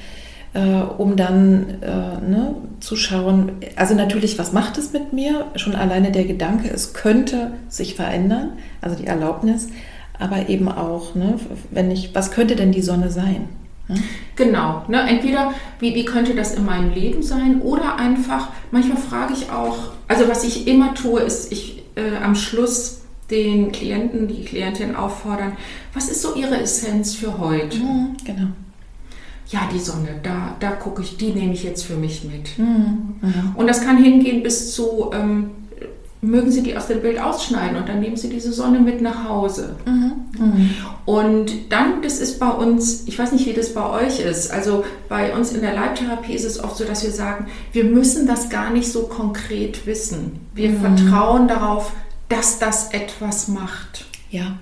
äh, 0.53 0.81
um 0.97 1.15
dann 1.15 1.81
äh, 1.81 2.29
ne, 2.29 2.55
zu 2.79 2.95
schauen, 2.95 3.53
also 3.75 3.93
natürlich, 3.93 4.39
was 4.39 4.51
macht 4.51 4.77
es 4.77 4.91
mit 4.93 5.13
mir? 5.13 5.45
Schon 5.55 5.75
alleine 5.75 6.11
der 6.11 6.25
Gedanke, 6.25 6.69
es 6.69 6.93
könnte 6.93 7.53
sich 7.69 7.95
verändern, 7.95 8.53
also 8.81 8.95
die 8.95 9.07
Erlaubnis, 9.07 9.67
aber 10.21 10.49
eben 10.49 10.67
auch, 10.69 11.15
ne, 11.15 11.35
wenn 11.71 11.91
ich, 11.91 12.13
was 12.13 12.31
könnte 12.31 12.55
denn 12.55 12.71
die 12.71 12.81
Sonne 12.81 13.09
sein? 13.09 13.49
Genau, 14.35 14.83
ne, 14.87 15.01
entweder 15.01 15.53
wie, 15.79 15.95
wie 15.95 16.05
könnte 16.05 16.33
das 16.33 16.55
in 16.55 16.65
meinem 16.65 16.93
Leben 16.93 17.23
sein 17.23 17.61
oder 17.61 17.97
einfach, 17.97 18.49
manchmal 18.71 18.97
frage 18.97 19.33
ich 19.33 19.51
auch, 19.51 19.91
also 20.07 20.27
was 20.27 20.43
ich 20.43 20.67
immer 20.67 20.93
tue, 20.93 21.21
ist, 21.21 21.51
ich 21.51 21.83
äh, 21.95 22.23
am 22.23 22.35
Schluss 22.35 23.01
den 23.29 23.71
Klienten, 23.71 24.27
die 24.27 24.43
Klientin 24.43 24.95
auffordern, 24.95 25.53
was 25.93 26.09
ist 26.09 26.21
so 26.21 26.35
ihre 26.35 26.59
Essenz 26.59 27.15
für 27.15 27.37
heute? 27.37 27.77
Mhm, 27.77 28.17
genau. 28.25 28.47
Ja, 29.47 29.69
die 29.73 29.79
Sonne, 29.79 30.19
da, 30.23 30.55
da 30.59 30.71
gucke 30.71 31.01
ich, 31.01 31.17
die 31.17 31.31
nehme 31.31 31.53
ich 31.53 31.63
jetzt 31.63 31.83
für 31.83 31.95
mich 31.95 32.23
mit. 32.23 32.57
Mhm, 32.57 33.15
mhm. 33.21 33.51
Und 33.55 33.67
das 33.67 33.81
kann 33.81 34.01
hingehen 34.01 34.43
bis 34.43 34.73
zu, 34.73 35.11
ähm, 35.13 35.51
mögen 36.21 36.51
Sie 36.51 36.61
die 36.61 36.77
aus 36.77 36.87
dem 36.87 37.01
Bild 37.01 37.19
ausschneiden 37.19 37.77
und 37.77 37.89
dann 37.89 37.99
nehmen 37.99 38.15
Sie 38.15 38.29
diese 38.29 38.53
Sonne 38.53 38.79
mit 38.79 39.01
nach 39.01 39.27
Hause. 39.27 39.75
Mhm. 39.85 40.13
Mhm. 40.37 40.69
Und 41.05 41.71
dann, 41.71 42.01
das 42.03 42.19
ist 42.19 42.39
bei 42.39 42.49
uns, 42.49 43.07
ich 43.07 43.17
weiß 43.17 43.31
nicht, 43.31 43.47
wie 43.47 43.53
das 43.53 43.73
bei 43.73 43.89
euch 43.89 44.19
ist, 44.19 44.51
also 44.51 44.85
bei 45.09 45.35
uns 45.35 45.51
in 45.51 45.61
der 45.61 45.73
Leibtherapie 45.73 46.33
ist 46.33 46.45
es 46.45 46.63
oft 46.63 46.77
so, 46.77 46.85
dass 46.85 47.03
wir 47.03 47.11
sagen, 47.11 47.47
wir 47.73 47.85
müssen 47.85 48.27
das 48.27 48.49
gar 48.49 48.69
nicht 48.69 48.91
so 48.91 49.03
konkret 49.03 49.87
wissen. 49.87 50.39
Wir 50.53 50.69
mhm. 50.69 50.81
vertrauen 50.81 51.47
darauf, 51.47 51.91
dass 52.29 52.59
das 52.59 52.91
etwas 52.91 53.47
macht. 53.47 54.05
Ja. 54.29 54.57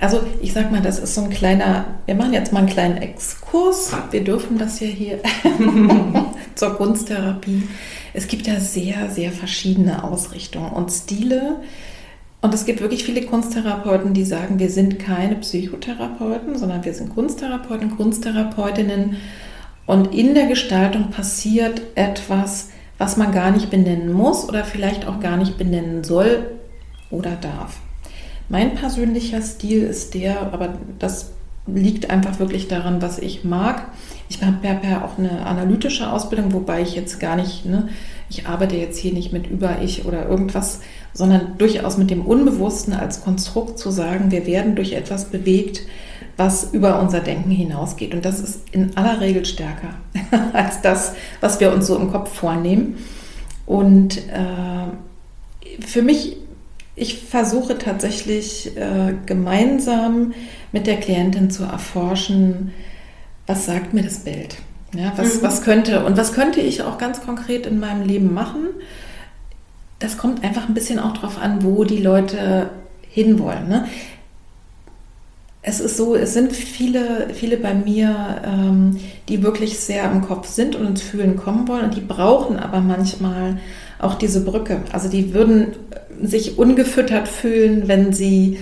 Also 0.00 0.20
ich 0.42 0.52
sag 0.52 0.70
mal, 0.70 0.82
das 0.82 0.98
ist 0.98 1.14
so 1.14 1.22
ein 1.22 1.30
kleiner, 1.30 1.86
wir 2.04 2.14
machen 2.14 2.34
jetzt 2.34 2.52
mal 2.52 2.60
einen 2.60 2.68
kleinen 2.68 2.98
Exkurs. 2.98 3.92
Wir 4.10 4.22
dürfen 4.22 4.58
das 4.58 4.80
ja 4.80 4.86
hier 4.86 5.20
zur 6.54 6.76
Kunsttherapie. 6.76 7.62
Es 8.12 8.28
gibt 8.28 8.46
ja 8.46 8.60
sehr, 8.60 9.10
sehr 9.10 9.32
verschiedene 9.32 10.04
Ausrichtungen 10.04 10.72
und 10.72 10.90
Stile. 10.90 11.60
Und 12.42 12.52
es 12.52 12.66
gibt 12.66 12.80
wirklich 12.80 13.04
viele 13.04 13.22
Kunsttherapeuten, 13.22 14.12
die 14.12 14.24
sagen, 14.24 14.58
wir 14.58 14.70
sind 14.70 14.98
keine 14.98 15.36
Psychotherapeuten, 15.36 16.58
sondern 16.58 16.84
wir 16.84 16.92
sind 16.92 17.14
Kunsttherapeuten, 17.14 17.96
Kunsttherapeutinnen. 17.96 19.16
Und 19.86 20.14
in 20.14 20.34
der 20.34 20.46
Gestaltung 20.46 21.10
passiert 21.10 21.80
etwas, 21.94 22.68
was 22.98 23.16
man 23.16 23.32
gar 23.32 23.50
nicht 23.50 23.70
benennen 23.70 24.12
muss 24.12 24.48
oder 24.48 24.64
vielleicht 24.64 25.06
auch 25.06 25.20
gar 25.20 25.36
nicht 25.36 25.58
benennen 25.58 26.04
soll 26.04 26.50
oder 27.10 27.32
darf. 27.36 27.78
Mein 28.48 28.74
persönlicher 28.74 29.42
Stil 29.42 29.82
ist 29.82 30.14
der, 30.14 30.52
aber 30.52 30.74
das 30.98 31.32
liegt 31.66 32.10
einfach 32.10 32.38
wirklich 32.38 32.68
daran, 32.68 33.02
was 33.02 33.18
ich 33.18 33.44
mag. 33.44 33.86
Ich 34.28 34.42
habe 34.42 34.66
ja 34.88 35.04
auch 35.04 35.18
eine 35.18 35.44
analytische 35.46 36.10
Ausbildung, 36.10 36.52
wobei 36.52 36.82
ich 36.82 36.94
jetzt 36.94 37.18
gar 37.18 37.36
nicht, 37.36 37.66
ne, 37.66 37.88
ich 38.28 38.46
arbeite 38.46 38.76
jetzt 38.76 38.98
hier 38.98 39.12
nicht 39.12 39.32
mit 39.32 39.48
Über-Ich 39.48 40.04
oder 40.04 40.28
irgendwas, 40.28 40.80
sondern 41.12 41.58
durchaus 41.58 41.96
mit 41.96 42.10
dem 42.10 42.24
Unbewussten 42.24 42.92
als 42.92 43.22
Konstrukt 43.22 43.78
zu 43.78 43.90
sagen, 43.90 44.30
wir 44.30 44.46
werden 44.46 44.76
durch 44.76 44.92
etwas 44.92 45.26
bewegt, 45.26 45.82
was 46.36 46.72
über 46.72 47.00
unser 47.00 47.20
Denken 47.20 47.50
hinausgeht. 47.50 48.14
Und 48.14 48.24
das 48.24 48.40
ist 48.40 48.60
in 48.70 48.96
aller 48.96 49.20
Regel 49.20 49.44
stärker 49.44 49.94
als 50.52 50.82
das, 50.82 51.14
was 51.40 51.58
wir 51.60 51.72
uns 51.72 51.86
so 51.86 51.96
im 51.96 52.12
Kopf 52.12 52.32
vornehmen. 52.32 52.96
Und 53.64 54.18
äh, 54.18 55.80
für 55.80 56.02
mich, 56.02 56.36
ich 56.96 57.22
versuche 57.24 57.76
tatsächlich 57.76 58.74
äh, 58.76 59.14
gemeinsam 59.26 60.32
mit 60.72 60.86
der 60.86 60.96
Klientin 60.96 61.50
zu 61.50 61.64
erforschen, 61.64 62.72
was 63.46 63.66
sagt 63.66 63.92
mir 63.92 64.02
das 64.02 64.20
Bild? 64.20 64.56
Ja, 64.94 65.12
was, 65.16 65.36
mhm. 65.36 65.42
was 65.42 65.62
könnte 65.62 66.04
und 66.06 66.16
was 66.16 66.32
könnte 66.32 66.60
ich 66.60 66.82
auch 66.82 66.96
ganz 66.96 67.20
konkret 67.20 67.66
in 67.66 67.78
meinem 67.78 68.06
Leben 68.06 68.32
machen? 68.32 68.68
Das 69.98 70.16
kommt 70.16 70.42
einfach 70.42 70.68
ein 70.68 70.74
bisschen 70.74 70.98
auch 70.98 71.12
darauf 71.12 71.38
an, 71.40 71.62
wo 71.62 71.84
die 71.84 72.02
Leute 72.02 72.70
hinwollen. 73.10 73.68
Ne? 73.68 73.86
Es 75.60 75.80
ist 75.80 75.96
so, 75.96 76.14
es 76.14 76.32
sind 76.32 76.52
viele, 76.52 77.28
viele 77.34 77.58
bei 77.58 77.74
mir, 77.74 78.42
ähm, 78.44 78.98
die 79.28 79.42
wirklich 79.42 79.78
sehr 79.78 80.10
im 80.10 80.22
Kopf 80.22 80.48
sind 80.48 80.76
und 80.76 80.86
ins 80.86 81.02
Fühlen 81.02 81.36
kommen 81.36 81.68
wollen 81.68 81.84
und 81.84 81.96
die 81.96 82.00
brauchen 82.00 82.58
aber 82.58 82.80
manchmal 82.80 83.58
auch 83.98 84.14
diese 84.14 84.44
Brücke. 84.44 84.82
Also 84.92 85.08
die 85.08 85.34
würden 85.34 85.74
sich 86.22 86.58
ungefüttert 86.58 87.28
fühlen, 87.28 87.88
wenn 87.88 88.12
sie 88.12 88.58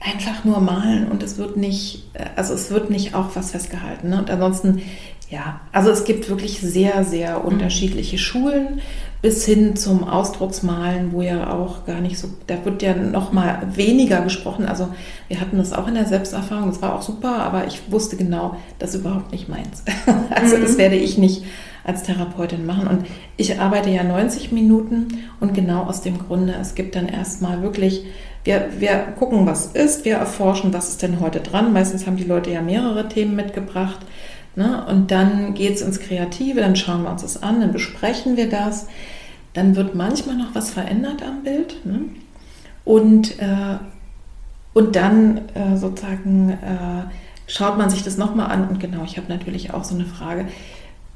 einfach 0.00 0.44
nur 0.44 0.60
malen 0.60 1.08
und 1.08 1.22
es 1.22 1.38
wird 1.38 1.56
nicht, 1.56 2.10
also 2.36 2.54
es 2.54 2.70
wird 2.70 2.90
nicht 2.90 3.14
auch 3.14 3.34
was 3.34 3.50
festgehalten. 3.50 4.10
Ne? 4.10 4.18
Und 4.18 4.30
ansonsten, 4.30 4.80
ja, 5.28 5.60
also 5.72 5.90
es 5.90 6.04
gibt 6.04 6.28
wirklich 6.28 6.60
sehr, 6.60 7.04
sehr 7.04 7.40
mhm. 7.40 7.46
unterschiedliche 7.46 8.16
mhm. 8.16 8.20
Schulen 8.20 8.80
bis 9.20 9.44
hin 9.44 9.74
zum 9.74 10.04
Ausdrucksmalen, 10.04 11.12
wo 11.12 11.22
ja 11.22 11.52
auch 11.52 11.84
gar 11.84 12.00
nicht 12.00 12.18
so, 12.18 12.28
da 12.46 12.64
wird 12.64 12.82
ja 12.82 12.94
noch 12.94 13.32
mal 13.32 13.66
weniger 13.74 14.20
gesprochen. 14.20 14.66
Also 14.66 14.88
wir 15.26 15.40
hatten 15.40 15.58
das 15.58 15.72
auch 15.72 15.88
in 15.88 15.94
der 15.94 16.06
Selbsterfahrung, 16.06 16.68
das 16.68 16.80
war 16.80 16.94
auch 16.94 17.02
super, 17.02 17.38
aber 17.38 17.66
ich 17.66 17.90
wusste 17.90 18.16
genau, 18.16 18.56
das 18.78 18.94
ist 18.94 19.00
überhaupt 19.00 19.32
nicht 19.32 19.48
meins. 19.48 19.82
also 20.30 20.56
mhm. 20.56 20.62
das 20.62 20.78
werde 20.78 20.94
ich 20.94 21.18
nicht 21.18 21.42
als 21.88 22.04
Therapeutin 22.04 22.66
machen. 22.66 22.86
Und 22.86 23.06
ich 23.36 23.58
arbeite 23.58 23.90
ja 23.90 24.04
90 24.04 24.52
Minuten 24.52 25.08
und 25.40 25.54
genau 25.54 25.84
aus 25.84 26.02
dem 26.02 26.18
Grunde, 26.18 26.54
es 26.60 26.74
gibt 26.74 26.94
dann 26.94 27.08
erstmal 27.08 27.62
wirklich 27.62 28.04
wir, 28.48 28.68
wir 28.78 28.96
gucken, 29.18 29.46
was 29.46 29.66
ist, 29.66 30.06
wir 30.06 30.16
erforschen, 30.16 30.72
was 30.72 30.88
ist 30.88 31.02
denn 31.02 31.20
heute 31.20 31.40
dran. 31.40 31.72
Meistens 31.72 32.06
haben 32.06 32.16
die 32.16 32.24
Leute 32.24 32.50
ja 32.50 32.62
mehrere 32.62 33.06
Themen 33.06 33.36
mitgebracht. 33.36 33.98
Ne? 34.56 34.84
Und 34.86 35.10
dann 35.10 35.52
geht 35.52 35.74
es 35.74 35.82
ins 35.82 36.00
Kreative, 36.00 36.60
dann 36.60 36.74
schauen 36.74 37.02
wir 37.02 37.10
uns 37.10 37.20
das 37.22 37.42
an, 37.42 37.60
dann 37.60 37.72
besprechen 37.72 38.38
wir 38.38 38.48
das. 38.48 38.86
Dann 39.52 39.76
wird 39.76 39.94
manchmal 39.94 40.36
noch 40.36 40.54
was 40.54 40.70
verändert 40.70 41.22
am 41.22 41.42
Bild. 41.42 41.84
Ne? 41.84 42.00
Und, 42.86 43.38
äh, 43.38 43.76
und 44.72 44.96
dann 44.96 45.42
äh, 45.54 45.76
sozusagen 45.76 46.50
äh, 46.50 47.10
schaut 47.46 47.76
man 47.76 47.90
sich 47.90 48.02
das 48.02 48.16
nochmal 48.16 48.50
an. 48.50 48.66
Und 48.66 48.80
genau, 48.80 49.04
ich 49.04 49.18
habe 49.18 49.28
natürlich 49.28 49.74
auch 49.74 49.84
so 49.84 49.94
eine 49.94 50.06
Frage, 50.06 50.46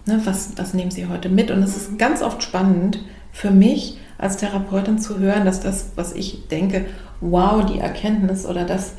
ne, 0.06 0.20
was, 0.24 0.52
was 0.56 0.74
nehmen 0.74 0.90
Sie 0.90 1.06
heute 1.06 1.28
mit? 1.28 1.50
Und 1.50 1.62
es 1.62 1.76
ist 1.76 1.98
ganz 1.98 2.22
oft 2.22 2.42
spannend 2.42 3.04
für 3.32 3.50
mich 3.50 3.98
als 4.18 4.36
Therapeutin 4.36 4.98
zu 4.98 5.18
hören, 5.18 5.44
dass 5.44 5.60
das, 5.60 5.92
was 5.96 6.12
ich 6.12 6.48
denke, 6.48 6.86
wow, 7.20 7.64
die 7.64 7.78
Erkenntnis 7.78 8.46
oder 8.46 8.64
das 8.64 8.92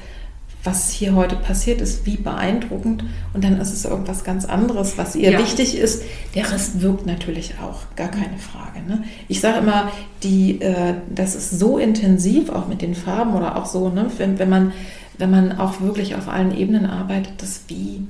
was 0.63 0.91
hier 0.91 1.13
heute 1.13 1.35
passiert 1.35 1.81
ist, 1.81 2.05
wie 2.05 2.15
beeindruckend. 2.15 3.03
Und 3.33 3.43
dann 3.43 3.59
ist 3.59 3.73
es 3.73 3.83
irgendwas 3.83 4.23
ganz 4.23 4.45
anderes, 4.45 4.97
was 4.97 5.15
ihr 5.15 5.31
ja. 5.31 5.39
wichtig 5.39 5.77
ist. 5.77 6.03
Der 6.35 6.49
Rest 6.51 6.81
wirkt 6.81 7.05
natürlich 7.05 7.55
auch, 7.61 7.95
gar 7.95 8.07
keine 8.07 8.37
Frage. 8.37 8.79
Ne? 8.87 9.03
Ich 9.27 9.41
sage 9.41 9.59
immer, 9.59 9.91
die, 10.23 10.61
äh, 10.61 10.95
das 11.13 11.35
ist 11.35 11.59
so 11.59 11.77
intensiv, 11.77 12.49
auch 12.49 12.67
mit 12.67 12.81
den 12.81 12.95
Farben 12.95 13.33
oder 13.33 13.57
auch 13.57 13.65
so, 13.65 13.89
ne? 13.89 14.09
wenn, 14.17 14.39
wenn, 14.39 14.49
man, 14.49 14.71
wenn 15.17 15.29
man 15.29 15.59
auch 15.59 15.81
wirklich 15.81 16.15
auf 16.15 16.29
allen 16.29 16.55
Ebenen 16.55 16.85
arbeitet, 16.85 17.33
das 17.41 17.63
wie 17.67 18.07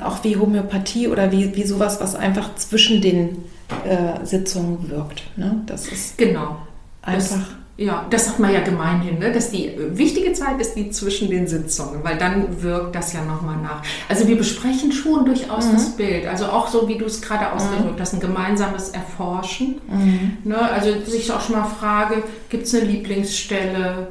auch 0.00 0.24
wie 0.24 0.36
Homöopathie 0.36 1.08
oder 1.08 1.30
wie, 1.32 1.54
wie 1.54 1.64
sowas, 1.64 2.00
was 2.00 2.14
einfach 2.14 2.54
zwischen 2.56 3.00
den 3.00 3.44
äh, 3.84 4.24
Sitzungen 4.24 4.90
wirkt. 4.90 5.22
Ne? 5.36 5.62
Das 5.66 5.88
ist 5.88 6.18
genau 6.18 6.56
einfach. 7.02 7.36
Das 7.36 7.60
ja, 7.80 8.04
das 8.10 8.26
sagt 8.26 8.38
man 8.40 8.52
ja 8.52 8.60
gemeinhin, 8.60 9.18
ne? 9.18 9.32
dass 9.32 9.50
die 9.50 9.72
wichtige 9.92 10.34
Zeit 10.34 10.60
ist 10.60 10.74
die 10.74 10.90
zwischen 10.90 11.30
den 11.30 11.48
Sitzungen, 11.48 12.04
weil 12.04 12.18
dann 12.18 12.62
wirkt 12.62 12.94
das 12.94 13.14
ja 13.14 13.24
nochmal 13.24 13.56
nach. 13.56 13.82
Also 14.06 14.28
wir 14.28 14.36
besprechen 14.36 14.92
schon 14.92 15.24
durchaus 15.24 15.66
mhm. 15.66 15.72
das 15.72 15.96
Bild, 15.96 16.26
also 16.26 16.44
auch 16.44 16.68
so, 16.68 16.86
wie 16.88 16.98
du 16.98 17.06
es 17.06 17.22
gerade 17.22 17.46
mhm. 17.46 17.52
ausgedrückt 17.52 17.98
hast, 17.98 18.12
ein 18.12 18.20
gemeinsames 18.20 18.90
Erforschen. 18.90 19.80
Mhm. 19.88 20.36
Ne? 20.44 20.58
Also 20.58 20.90
sich 21.06 21.32
auch 21.32 21.40
schon 21.40 21.56
mal 21.56 21.64
frage, 21.64 22.22
gibt 22.50 22.66
es 22.66 22.74
eine 22.74 22.84
Lieblingsstelle, 22.84 24.08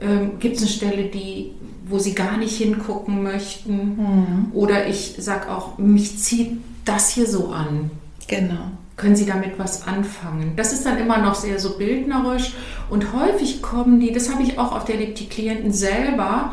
ähm, 0.00 0.38
gibt 0.38 0.56
es 0.56 0.62
eine 0.62 0.70
Stelle, 0.70 1.04
die, 1.04 1.52
wo 1.90 1.98
sie 1.98 2.14
gar 2.14 2.36
nicht 2.36 2.56
hingucken 2.56 3.22
möchten? 3.22 3.72
Mhm. 3.72 4.46
Oder 4.52 4.86
ich 4.86 5.16
sage 5.18 5.50
auch, 5.50 5.78
mich 5.78 6.18
zieht 6.18 6.58
das 6.84 7.10
hier 7.10 7.26
so 7.26 7.48
an. 7.48 7.90
Genau 8.28 8.70
können 9.00 9.16
Sie 9.16 9.26
damit 9.26 9.58
was 9.58 9.86
anfangen? 9.86 10.52
Das 10.56 10.72
ist 10.72 10.84
dann 10.84 10.98
immer 10.98 11.18
noch 11.18 11.34
sehr 11.34 11.58
so 11.58 11.78
bildnerisch 11.78 12.52
und 12.90 13.14
häufig 13.14 13.62
kommen 13.62 13.98
die, 13.98 14.12
das 14.12 14.30
habe 14.30 14.42
ich 14.42 14.58
auch 14.58 14.72
auf 14.72 14.84
der 14.84 14.98
die 14.98 15.26
Klienten 15.26 15.72
selber 15.72 16.52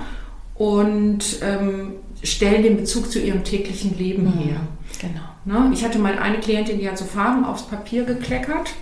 und 0.55 1.39
ähm, 1.41 1.95
stellen 2.23 2.63
den 2.63 2.77
Bezug 2.77 3.11
zu 3.11 3.19
ihrem 3.19 3.43
täglichen 3.43 3.97
Leben 3.97 4.23
mhm. 4.23 4.39
her. 4.39 4.59
Genau. 4.99 5.59
Ne? 5.59 5.71
Ich 5.73 5.83
hatte 5.83 5.99
mal 5.99 6.17
eine 6.17 6.39
Klientin, 6.39 6.79
die 6.79 6.89
hat 6.89 6.97
so 6.97 7.05
Farben 7.05 7.43
aufs 7.43 7.63
Papier 7.63 8.05
gekleckert 8.05 8.73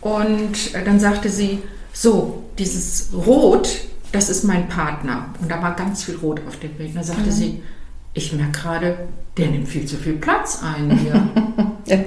und 0.00 0.74
äh, 0.74 0.82
dann 0.84 0.98
sagte 0.98 1.28
sie, 1.28 1.60
so, 1.92 2.42
dieses 2.58 3.10
Rot, 3.14 3.68
das 4.14 4.28
ist 4.28 4.44
mein 4.44 4.68
Partner. 4.68 5.26
Und 5.40 5.50
da 5.50 5.60
war 5.60 5.74
ganz 5.74 6.04
viel 6.04 6.16
Rot 6.16 6.40
auf 6.46 6.58
dem 6.60 6.72
Bild. 6.74 6.90
Und 6.90 6.96
dann 6.96 7.04
sagte 7.04 7.26
mhm. 7.26 7.32
sie, 7.32 7.62
ich 8.14 8.32
merke 8.32 8.52
gerade, 8.52 8.96
der 9.36 9.48
nimmt 9.48 9.68
viel 9.68 9.86
zu 9.86 9.96
viel 9.96 10.14
Platz 10.14 10.62
ein 10.62 10.96
hier. 10.98 11.28
ja. 11.86 11.98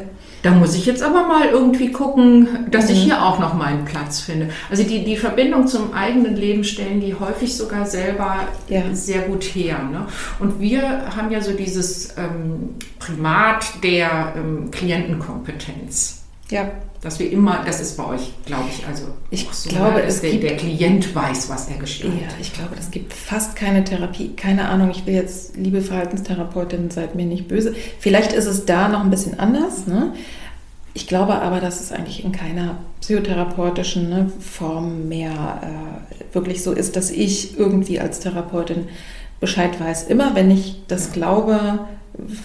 Da 0.43 0.51
muss 0.51 0.75
ich 0.75 0.85
jetzt 0.85 1.03
aber 1.03 1.27
mal 1.27 1.47
irgendwie 1.47 1.91
gucken, 1.91 2.67
dass 2.71 2.85
mhm. 2.85 2.91
ich 2.91 3.03
hier 3.03 3.21
auch 3.21 3.39
noch 3.39 3.55
meinen 3.55 3.83
Platz 3.83 4.21
finde. 4.21 4.49
Also 4.69 4.83
die, 4.83 5.03
die 5.03 5.17
Verbindung 5.17 5.67
zum 5.67 5.93
eigenen 5.93 6.37
Leben 6.37 6.63
stellen 6.63 7.01
die 7.01 7.15
häufig 7.15 7.57
sogar 7.57 7.85
selber 7.85 8.47
ja. 8.69 8.83
sehr 8.93 9.23
gut 9.23 9.43
her. 9.43 9.79
Ne? 9.91 10.05
Und 10.39 10.61
wir 10.61 11.15
haben 11.15 11.31
ja 11.31 11.41
so 11.41 11.51
dieses 11.51 12.15
ähm, 12.17 12.75
Primat 12.99 13.83
der 13.83 14.33
ähm, 14.37 14.71
Klientenkompetenz. 14.71 16.23
Ja. 16.49 16.71
Dass 17.07 17.19
wir 17.19 17.31
immer, 17.31 17.63
das 17.65 17.79
ist 17.79 17.95
bei 17.95 18.05
euch, 18.05 18.33
glaube 18.45 18.65
ich, 18.69 18.85
also 18.85 19.05
ich 19.29 19.47
so, 19.49 19.69
glaube, 19.69 20.01
dass 20.01 20.19
der, 20.19 20.33
der, 20.33 20.57
Klient 20.57 21.15
weiß, 21.15 21.49
was 21.49 21.69
er 21.69 21.77
gestaltet. 21.77 22.19
Ja, 22.19 22.27
ich 22.41 22.51
glaube, 22.51 22.75
es 22.77 22.91
gibt 22.91 23.13
fast 23.13 23.55
keine 23.55 23.85
Therapie, 23.85 24.33
keine 24.35 24.67
Ahnung, 24.67 24.91
ich 24.91 25.05
will 25.05 25.13
jetzt, 25.13 25.55
liebe 25.55 25.79
Verhaltenstherapeutin, 25.79 26.91
seid 26.91 27.15
mir 27.15 27.25
nicht 27.25 27.47
böse. 27.47 27.73
Vielleicht 27.99 28.33
ist 28.33 28.45
es 28.45 28.65
da 28.65 28.89
noch 28.89 29.05
ein 29.05 29.09
bisschen 29.09 29.39
anders, 29.39 29.87
ne? 29.87 30.15
Ich 30.95 31.07
glaube 31.07 31.41
aber, 31.41 31.61
dass 31.61 31.79
es 31.79 31.93
eigentlich 31.93 32.25
in 32.25 32.33
keiner 32.33 32.79
psychotherapeutischen 32.99 34.09
ne, 34.09 34.29
Form 34.41 35.07
mehr 35.07 35.61
äh, 36.11 36.35
wirklich 36.35 36.61
so 36.61 36.73
ist, 36.73 36.97
dass 36.97 37.09
ich 37.09 37.57
irgendwie 37.57 38.01
als 38.01 38.19
Therapeutin 38.19 38.89
Bescheid 39.39 39.79
weiß. 39.79 40.07
Immer 40.07 40.35
wenn 40.35 40.51
ich 40.51 40.81
das 40.89 41.13
glaube, 41.13 41.87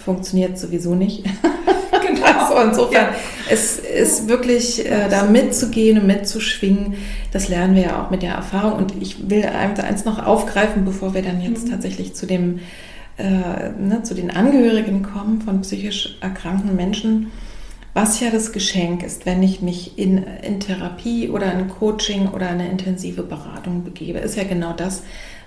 funktioniert 0.05 0.57
sowieso 0.57 0.95
nicht. 0.95 1.25
Also 2.23 2.61
insofern, 2.63 3.05
ja. 3.05 3.15
es 3.49 3.79
ist 3.79 4.27
wirklich 4.27 4.85
äh, 4.85 5.09
da 5.09 5.23
mitzugehen 5.23 5.99
und 5.99 6.07
mitzuschwingen, 6.07 6.95
das 7.31 7.49
lernen 7.49 7.75
wir 7.75 7.83
ja 7.83 8.03
auch 8.03 8.09
mit 8.09 8.21
der 8.21 8.33
Erfahrung. 8.33 8.73
Und 8.73 9.01
ich 9.01 9.29
will 9.29 9.45
eins 9.45 10.05
noch 10.05 10.25
aufgreifen, 10.25 10.85
bevor 10.85 11.13
wir 11.13 11.21
dann 11.21 11.41
jetzt 11.41 11.67
mhm. 11.67 11.71
tatsächlich 11.71 12.15
zu 12.15 12.25
dem 12.25 12.59
äh, 13.17 13.69
ne, 13.77 14.01
zu 14.03 14.15
den 14.15 14.31
Angehörigen 14.31 15.03
kommen 15.03 15.41
von 15.41 15.61
psychisch 15.61 16.17
erkrankten 16.21 16.75
Menschen, 16.75 17.31
was 17.93 18.19
ja 18.19 18.31
das 18.31 18.51
Geschenk 18.51 19.03
ist, 19.03 19.27
wenn 19.27 19.43
ich 19.43 19.61
mich 19.61 19.99
in, 19.99 20.17
in 20.17 20.59
Therapie 20.59 21.29
oder 21.29 21.53
in 21.53 21.67
Coaching 21.67 22.29
oder 22.29 22.49
eine 22.49 22.67
intensive 22.69 23.21
Beratung 23.21 23.83
begebe, 23.83 24.17
ist 24.17 24.35
ja 24.35 24.43
genau 24.43 24.73
das, 24.73 25.03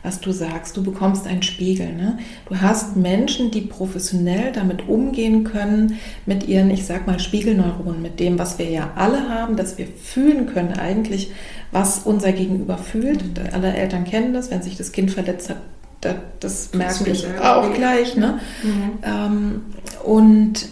was 0.07 0.21
du 0.21 0.33
sagst. 0.33 0.77
Du 0.77 0.85
bekommst 0.85 1.27
einen 1.27 1.43
Spiegel. 1.43 1.93
Ne? 1.93 2.19
Du 2.49 2.61
hast 2.61 2.97
Menschen, 2.97 3.51
die 3.51 3.63
professionell 3.63 4.53
damit 4.53 4.89
umgehen 4.89 5.43
können, 5.45 5.99
mit 6.25 6.47
ihren, 6.47 6.71
ich 6.71 6.87
sag 6.87 7.07
mal, 7.07 7.19
Spiegelneuronen, 7.19 8.01
mit 8.01 8.21
dem, 8.21 8.39
was 8.39 8.59
wir 8.59 8.71
ja 8.71 8.93
alle 8.95 9.29
haben, 9.29 9.57
dass 9.57 9.79
wir 9.79 9.87
fühlen 9.87 10.47
können 10.47 10.75
eigentlich, 10.75 11.33
was 11.73 11.99
unser 11.99 12.33
Gegenüber 12.33 12.79
fühlt. 12.79 13.25
Mhm. 13.25 13.53
Alle 13.53 13.75
Eltern 13.75 14.05
kennen 14.05 14.33
das, 14.33 14.51
wenn 14.51 14.63
sich 14.63 14.77
das 14.77 14.93
Kind 14.93 15.11
verletzt 15.11 15.51
hat, 15.51 15.59
das, 16.01 16.15
das 16.39 16.75
merke 16.75 17.11
ich 17.11 17.27
auch 17.41 17.73
gleich. 17.75 18.17
Ne? 18.17 18.39
Mhm. 18.63 18.93
Ähm, 19.03 19.63
und 20.05 20.69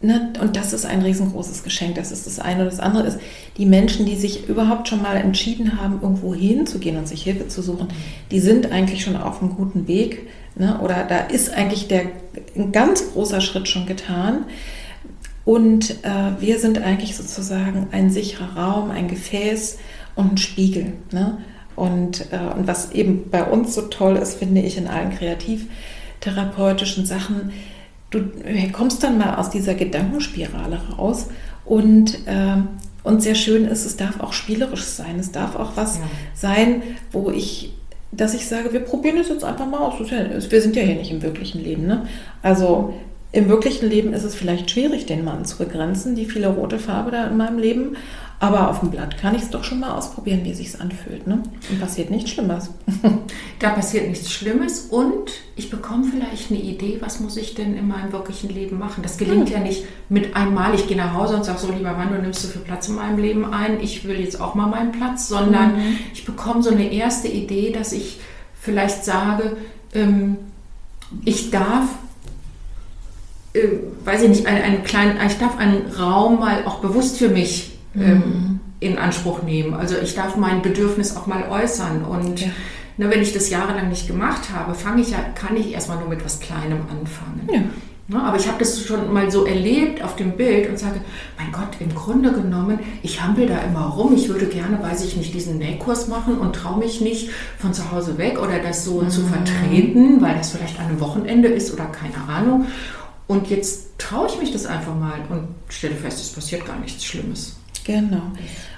Ne, 0.00 0.32
und 0.40 0.54
das 0.54 0.72
ist 0.72 0.86
ein 0.86 1.02
riesengroßes 1.02 1.64
Geschenk. 1.64 1.96
Das 1.96 2.12
ist 2.12 2.26
das 2.26 2.38
eine. 2.38 2.62
Und 2.62 2.72
das 2.72 2.78
andere 2.78 3.08
ist, 3.08 3.18
die 3.56 3.66
Menschen, 3.66 4.06
die 4.06 4.14
sich 4.14 4.48
überhaupt 4.48 4.86
schon 4.86 5.02
mal 5.02 5.16
entschieden 5.16 5.80
haben, 5.80 5.98
irgendwo 6.00 6.34
hinzugehen 6.34 6.96
und 6.96 7.08
sich 7.08 7.24
Hilfe 7.24 7.48
zu 7.48 7.62
suchen, 7.62 7.88
die 8.30 8.38
sind 8.38 8.70
eigentlich 8.70 9.02
schon 9.02 9.16
auf 9.16 9.42
einem 9.42 9.56
guten 9.56 9.88
Weg. 9.88 10.28
Ne? 10.54 10.78
Oder 10.80 11.04
da 11.04 11.18
ist 11.18 11.52
eigentlich 11.52 11.88
der, 11.88 12.02
ein 12.54 12.70
ganz 12.70 13.12
großer 13.12 13.40
Schritt 13.40 13.68
schon 13.68 13.86
getan. 13.86 14.44
Und 15.44 15.90
äh, 16.04 16.40
wir 16.40 16.60
sind 16.60 16.80
eigentlich 16.80 17.16
sozusagen 17.16 17.88
ein 17.90 18.10
sicherer 18.10 18.56
Raum, 18.56 18.92
ein 18.92 19.08
Gefäß 19.08 19.78
und 20.14 20.34
ein 20.34 20.38
Spiegel. 20.38 20.92
Ne? 21.10 21.38
Und, 21.74 22.26
äh, 22.30 22.54
und 22.56 22.68
was 22.68 22.92
eben 22.92 23.30
bei 23.30 23.42
uns 23.42 23.74
so 23.74 23.82
toll 23.82 24.16
ist, 24.16 24.38
finde 24.38 24.60
ich, 24.60 24.76
in 24.76 24.86
allen 24.86 25.10
kreativtherapeutischen 25.10 27.04
Sachen, 27.04 27.50
du 28.10 28.22
kommst 28.72 29.02
dann 29.02 29.18
mal 29.18 29.36
aus 29.36 29.50
dieser 29.50 29.74
Gedankenspirale 29.74 30.80
raus 30.96 31.28
und, 31.64 32.14
äh, 32.26 32.56
und 33.04 33.22
sehr 33.22 33.34
schön 33.34 33.66
ist, 33.66 33.84
es 33.84 33.96
darf 33.96 34.20
auch 34.20 34.32
spielerisch 34.32 34.84
sein. 34.84 35.18
Es 35.18 35.32
darf 35.32 35.56
auch 35.56 35.72
was 35.76 35.98
ja. 35.98 36.04
sein, 36.34 36.82
wo 37.12 37.30
ich, 37.30 37.74
dass 38.10 38.34
ich 38.34 38.46
sage, 38.46 38.72
wir 38.72 38.80
probieren 38.80 39.18
es 39.18 39.28
jetzt 39.28 39.44
einfach 39.44 39.66
mal 39.66 39.80
aus. 39.80 39.94
Wir 40.00 40.62
sind 40.62 40.76
ja 40.76 40.82
hier 40.82 40.96
nicht 40.96 41.10
im 41.10 41.22
wirklichen 41.22 41.62
Leben. 41.62 41.86
Ne? 41.86 42.06
Also 42.42 42.94
im 43.32 43.48
wirklichen 43.48 43.88
Leben 43.88 44.14
ist 44.14 44.24
es 44.24 44.34
vielleicht 44.34 44.70
schwierig, 44.70 45.04
den 45.04 45.24
Mann 45.24 45.44
zu 45.44 45.58
begrenzen, 45.58 46.14
die 46.14 46.24
viele 46.24 46.48
rote 46.48 46.78
Farbe 46.78 47.10
da 47.10 47.26
in 47.26 47.36
meinem 47.36 47.58
Leben. 47.58 47.96
Aber 48.40 48.70
auf 48.70 48.80
dem 48.80 48.90
Blatt 48.90 49.18
kann 49.18 49.34
ich 49.34 49.42
es 49.42 49.50
doch 49.50 49.64
schon 49.64 49.80
mal 49.80 49.90
ausprobieren, 49.90 50.44
wie 50.44 50.54
sich 50.54 50.80
anfühlt. 50.80 51.26
Ne? 51.26 51.42
Und 51.70 51.80
passiert 51.80 52.10
nichts 52.10 52.30
Schlimmes. 52.30 52.70
da 53.58 53.70
passiert 53.70 54.08
nichts 54.08 54.30
Schlimmes 54.30 54.82
und 54.90 55.32
ich 55.56 55.70
bekomme 55.70 56.04
vielleicht 56.04 56.50
eine 56.50 56.60
Idee, 56.60 56.98
was 57.00 57.18
muss 57.18 57.36
ich 57.36 57.54
denn 57.54 57.76
in 57.76 57.88
meinem 57.88 58.12
wirklichen 58.12 58.48
Leben 58.48 58.78
machen. 58.78 59.02
Das 59.02 59.18
gelingt 59.18 59.48
hm. 59.48 59.54
ja 59.54 59.58
nicht 59.58 59.84
mit 60.08 60.36
einmal, 60.36 60.74
ich 60.76 60.86
gehe 60.86 60.96
nach 60.96 61.14
Hause 61.14 61.36
und 61.36 61.44
sage 61.44 61.58
so, 61.58 61.72
lieber 61.72 61.92
Mann, 61.94 62.14
du 62.14 62.22
nimmst 62.22 62.42
so 62.42 62.48
viel 62.48 62.62
Platz 62.62 62.88
in 62.88 62.94
meinem 62.94 63.18
Leben 63.18 63.44
ein, 63.52 63.80
ich 63.80 64.06
will 64.06 64.20
jetzt 64.20 64.40
auch 64.40 64.54
mal 64.54 64.66
meinen 64.66 64.92
Platz, 64.92 65.28
sondern 65.28 65.76
mhm. 65.76 65.98
ich 66.14 66.24
bekomme 66.24 66.62
so 66.62 66.70
eine 66.70 66.92
erste 66.92 67.26
Idee, 67.26 67.72
dass 67.72 67.92
ich 67.92 68.20
vielleicht 68.60 69.04
sage, 69.04 69.56
ähm, 69.94 70.36
ich 71.24 71.50
darf 71.50 71.86
äh, 73.54 73.68
weiß 74.04 74.22
ich 74.22 74.28
nicht, 74.28 74.46
einen, 74.46 74.62
einen 74.62 74.84
kleinen, 74.84 75.18
ich 75.26 75.38
darf 75.38 75.58
einen 75.58 75.90
Raum 75.98 76.38
mal 76.38 76.64
auch 76.66 76.78
bewusst 76.78 77.18
für 77.18 77.28
mich 77.28 77.77
mhm. 77.98 78.60
in 78.80 78.98
Anspruch 78.98 79.42
nehmen. 79.42 79.74
Also 79.74 79.96
ich 80.02 80.14
darf 80.14 80.36
mein 80.36 80.62
Bedürfnis 80.62 81.16
auch 81.16 81.26
mal 81.26 81.48
äußern. 81.48 82.04
Und 82.04 82.40
ja. 82.40 82.48
ne, 82.96 83.10
wenn 83.10 83.22
ich 83.22 83.32
das 83.32 83.50
jahrelang 83.50 83.88
nicht 83.88 84.06
gemacht 84.06 84.50
habe, 84.54 84.74
fange 84.74 85.02
ich 85.02 85.10
ja, 85.10 85.18
kann 85.34 85.56
ich 85.56 85.72
erstmal 85.72 85.98
nur 85.98 86.08
mit 86.08 86.24
was 86.24 86.40
Kleinem 86.40 86.80
anfangen. 86.90 87.48
Ja. 87.52 87.60
Ne, 88.10 88.22
aber 88.22 88.38
ich 88.38 88.48
habe 88.48 88.58
das 88.58 88.80
schon 88.80 89.12
mal 89.12 89.30
so 89.30 89.44
erlebt 89.44 90.02
auf 90.02 90.16
dem 90.16 90.32
Bild 90.38 90.70
und 90.70 90.78
sage, 90.78 91.00
mein 91.36 91.52
Gott, 91.52 91.78
im 91.78 91.94
Grunde 91.94 92.32
genommen, 92.32 92.78
ich 93.02 93.22
hampel 93.22 93.46
da 93.46 93.58
immer 93.58 93.84
rum. 93.84 94.14
Ich 94.14 94.30
würde 94.30 94.46
gerne, 94.46 94.82
weiß 94.82 95.04
ich 95.04 95.14
nicht, 95.18 95.34
diesen 95.34 95.58
Nähkurs 95.58 96.08
machen 96.08 96.38
und 96.38 96.54
traue 96.54 96.78
mich 96.78 97.02
nicht 97.02 97.30
von 97.58 97.74
zu 97.74 97.92
Hause 97.92 98.16
weg 98.16 98.38
oder 98.38 98.60
das 98.60 98.86
so 98.86 99.02
mhm. 99.02 99.10
zu 99.10 99.20
vertreten, 99.26 100.22
weil 100.22 100.36
das 100.36 100.50
vielleicht 100.50 100.80
an 100.80 100.86
einem 100.86 101.00
Wochenende 101.00 101.48
ist 101.48 101.70
oder 101.70 101.84
keine 101.84 102.16
Ahnung. 102.28 102.64
Und 103.26 103.50
jetzt 103.50 103.98
traue 103.98 104.26
ich 104.26 104.40
mich 104.40 104.52
das 104.52 104.64
einfach 104.64 104.94
mal 104.94 105.20
und 105.28 105.46
stelle 105.68 105.94
fest, 105.94 106.18
es 106.18 106.30
passiert 106.30 106.64
gar 106.64 106.78
nichts 106.78 107.04
Schlimmes. 107.04 107.57
Genau. 107.88 108.32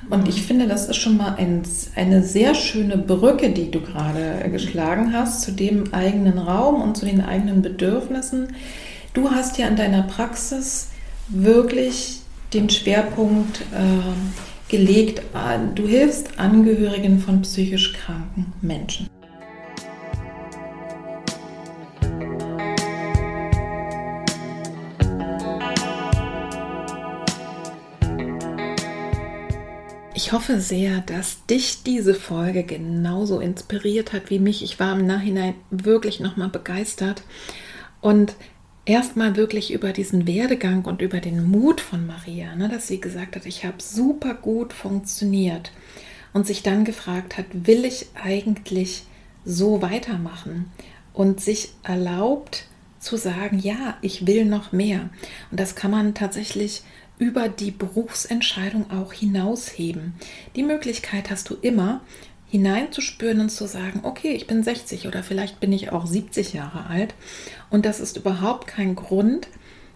Und 0.09 0.29
ich 0.29 0.43
finde, 0.43 0.69
das 0.69 0.89
ist 0.89 0.97
schon 0.97 1.17
mal 1.17 1.35
ein, 1.35 1.63
eine 1.97 2.23
sehr 2.23 2.55
schöne 2.55 2.97
Brücke, 2.97 3.51
die 3.51 3.69
du 3.69 3.81
gerade 3.81 4.49
geschlagen 4.53 5.13
hast, 5.13 5.43
zu 5.43 5.51
dem 5.51 5.93
eigenen 5.93 6.39
Raum 6.39 6.81
und 6.81 6.97
zu 6.97 7.07
den 7.07 7.21
eigenen 7.21 7.61
Bedürfnissen. 7.61 8.55
Du 9.13 9.33
hast 9.33 9.59
ja 9.59 9.67
in 9.67 9.75
deiner 9.75 10.03
Praxis 10.03 10.91
wirklich 11.29 12.21
den 12.55 12.71
Schwerpunkt 12.71 13.63
äh, 13.73 14.71
gelegt, 14.71 15.23
du 15.75 15.89
hilfst 15.89 16.39
Angehörigen 16.39 17.19
von 17.19 17.43
psychisch 17.43 17.93
kranken 17.93 18.53
Menschen. 18.63 19.10
Ich 30.23 30.33
hoffe 30.33 30.61
sehr, 30.61 31.01
dass 31.01 31.47
dich 31.47 31.83
diese 31.83 32.13
Folge 32.13 32.63
genauso 32.63 33.41
inspiriert 33.41 34.13
hat 34.13 34.29
wie 34.29 34.39
mich. 34.39 34.63
Ich 34.63 34.79
war 34.79 34.93
im 34.93 35.07
Nachhinein 35.07 35.55
wirklich 35.71 36.21
nochmal 36.21 36.51
begeistert 36.51 37.23
und 38.03 38.35
erstmal 38.85 39.37
wirklich 39.37 39.73
über 39.73 39.95
diesen 39.95 40.27
Werdegang 40.27 40.85
und 40.85 41.01
über 41.01 41.21
den 41.21 41.51
Mut 41.51 41.81
von 41.81 42.07
Maria, 42.07 42.55
ne, 42.55 42.69
dass 42.69 42.87
sie 42.87 43.01
gesagt 43.01 43.35
hat, 43.35 43.47
ich 43.47 43.65
habe 43.65 43.77
super 43.79 44.35
gut 44.35 44.75
funktioniert 44.75 45.73
und 46.35 46.47
sich 46.47 46.63
dann 46.63 46.85
gefragt 46.85 47.39
hat, 47.39 47.47
will 47.55 47.87
ich 47.87 48.09
eigentlich 48.23 49.05
so 49.47 49.81
weitermachen 49.81 50.71
und 51.15 51.41
sich 51.41 51.71
erlaubt 51.83 52.67
zu 52.99 53.17
sagen, 53.17 53.59
ja, 53.59 53.97
ich 54.03 54.27
will 54.27 54.45
noch 54.45 54.71
mehr. 54.73 55.09
Und 55.51 55.59
das 55.59 55.77
kann 55.77 55.91
man 55.91 56.13
tatsächlich 56.13 56.83
über 57.21 57.49
die 57.49 57.71
Berufsentscheidung 57.71 58.91
auch 58.91 59.13
hinausheben. 59.13 60.15
Die 60.57 60.63
Möglichkeit 60.65 61.31
hast 61.31 61.51
du 61.51 61.55
immer, 61.55 62.01
hineinzuspüren 62.49 63.41
und 63.41 63.51
zu 63.51 63.69
sagen, 63.69 64.01
okay, 64.03 64.33
ich 64.33 64.49
bin 64.49 64.65
60 64.65 65.07
oder 65.07 65.23
vielleicht 65.23 65.61
bin 65.61 65.73
ich 65.73 65.93
auch 65.93 66.07
70 66.07 66.55
Jahre 66.55 66.87
alt 66.87 67.15
und 67.69 67.87
das 67.87 68.01
ist 68.01 68.17
überhaupt 68.17 68.67
kein 68.67 68.97
Grund, 68.97 69.47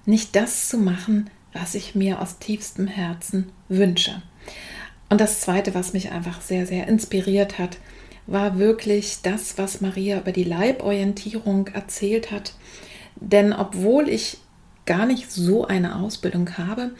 nicht 0.05 0.37
das 0.37 0.69
zu 0.69 0.79
machen, 0.79 1.31
was 1.53 1.75
ich 1.75 1.95
mir 1.95 2.21
aus 2.21 2.39
tiefstem 2.39 2.87
Herzen 2.87 3.51
wünsche. 3.69 4.23
Und 5.09 5.21
das 5.21 5.41
Zweite, 5.41 5.75
was 5.75 5.95
mich 5.95 6.13
einfach 6.13 6.41
sehr, 6.43 6.67
sehr 6.67 6.87
inspiriert 6.87 7.59
hat, 7.59 7.79
war 8.27 8.59
wirklich 8.59 9.19
das, 9.23 9.59
was 9.59 9.81
Maria 9.81 10.19
über 10.19 10.33
die 10.33 10.45
Leiborientierung 10.45 11.69
erzählt 11.69 12.31
hat. 12.31 12.55
Denn 13.17 13.53
obwohl 13.53 14.09
ich 14.09 14.39
gar 14.87 15.07
nicht 15.07 15.31
so 15.31 15.66
eine 15.66 15.97
Ausbildung 15.97 16.57
habe, 16.59 16.90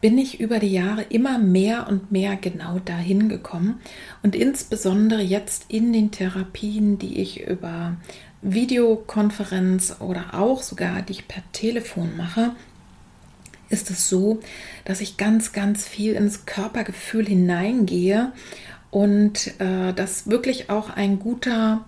bin 0.00 0.16
ich 0.16 0.40
über 0.40 0.58
die 0.58 0.72
Jahre 0.72 1.02
immer 1.02 1.38
mehr 1.38 1.86
und 1.88 2.10
mehr 2.10 2.36
genau 2.36 2.78
dahin 2.78 3.28
gekommen. 3.28 3.80
Und 4.22 4.34
insbesondere 4.34 5.20
jetzt 5.20 5.66
in 5.68 5.92
den 5.92 6.10
Therapien, 6.10 6.98
die 6.98 7.20
ich 7.20 7.46
über 7.46 7.96
Videokonferenz 8.42 9.96
oder 10.00 10.34
auch 10.34 10.62
sogar 10.62 11.02
die 11.02 11.12
ich 11.12 11.28
per 11.28 11.42
Telefon 11.52 12.16
mache, 12.16 12.52
ist 13.68 13.90
es 13.90 14.08
so, 14.08 14.40
dass 14.84 15.00
ich 15.00 15.16
ganz, 15.16 15.52
ganz 15.52 15.86
viel 15.86 16.14
ins 16.14 16.46
Körpergefühl 16.46 17.26
hineingehe 17.26 18.32
und 18.90 19.60
äh, 19.60 19.92
das 19.94 20.28
wirklich 20.28 20.68
auch 20.68 20.90
ein 20.90 21.20
guter, 21.20 21.84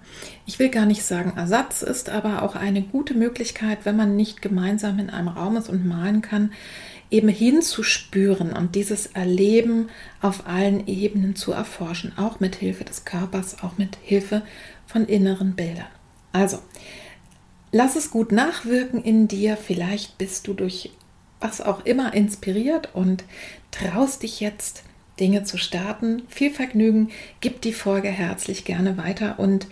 ich 0.46 0.58
will 0.58 0.68
gar 0.68 0.86
nicht 0.86 1.04
sagen 1.04 1.32
Ersatz 1.36 1.82
ist, 1.82 2.08
aber 2.08 2.42
auch 2.42 2.54
eine 2.54 2.82
gute 2.82 3.14
Möglichkeit, 3.14 3.80
wenn 3.84 3.96
man 3.96 4.16
nicht 4.16 4.40
gemeinsam 4.40 4.98
in 4.98 5.10
einem 5.10 5.28
Raum 5.28 5.56
ist 5.56 5.68
und 5.68 5.84
malen 5.86 6.22
kann, 6.22 6.52
eben 7.10 7.28
hinzuspüren 7.28 8.52
und 8.52 8.74
dieses 8.74 9.06
Erleben 9.06 9.90
auf 10.20 10.46
allen 10.46 10.86
Ebenen 10.86 11.34
zu 11.34 11.52
erforschen, 11.52 12.16
auch 12.16 12.40
mit 12.40 12.54
Hilfe 12.54 12.84
des 12.84 13.04
Körpers, 13.04 13.62
auch 13.62 13.76
mit 13.78 13.98
Hilfe 14.02 14.42
von 14.86 15.04
inneren 15.06 15.54
Bildern. 15.54 15.86
Also, 16.32 16.58
lass 17.72 17.96
es 17.96 18.10
gut 18.10 18.32
nachwirken 18.32 19.02
in 19.02 19.28
dir, 19.28 19.56
vielleicht 19.56 20.18
bist 20.18 20.46
du 20.46 20.54
durch 20.54 20.92
was 21.40 21.60
auch 21.60 21.84
immer 21.84 22.14
inspiriert 22.14 22.90
und 22.94 23.24
traust 23.72 24.22
dich 24.22 24.38
jetzt 24.40 24.84
Dinge 25.20 25.44
zu 25.44 25.58
starten. 25.58 26.22
Viel 26.28 26.50
Vergnügen, 26.50 27.10
gib 27.40 27.60
die 27.60 27.72
Folge 27.72 28.08
herzlich 28.08 28.64
gerne 28.64 28.96
weiter 28.96 29.38
und 29.38 29.66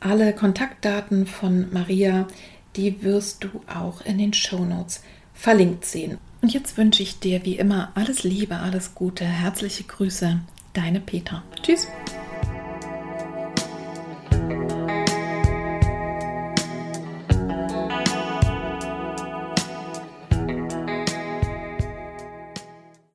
alle 0.00 0.32
Kontaktdaten 0.32 1.26
von 1.26 1.72
Maria, 1.72 2.28
die 2.76 3.02
wirst 3.02 3.44
du 3.44 3.48
auch 3.66 4.00
in 4.02 4.18
den 4.18 4.32
Show 4.32 4.64
Notes 4.64 5.02
verlinkt 5.34 5.84
sehen. 5.84 6.18
Und 6.40 6.54
jetzt 6.54 6.76
wünsche 6.76 7.02
ich 7.02 7.18
dir 7.18 7.44
wie 7.44 7.56
immer 7.56 7.90
alles 7.94 8.22
Liebe, 8.22 8.56
alles 8.56 8.94
Gute, 8.94 9.24
herzliche 9.24 9.84
Grüße, 9.84 10.40
deine 10.72 11.00
Petra. 11.00 11.42
Tschüss. 11.62 11.88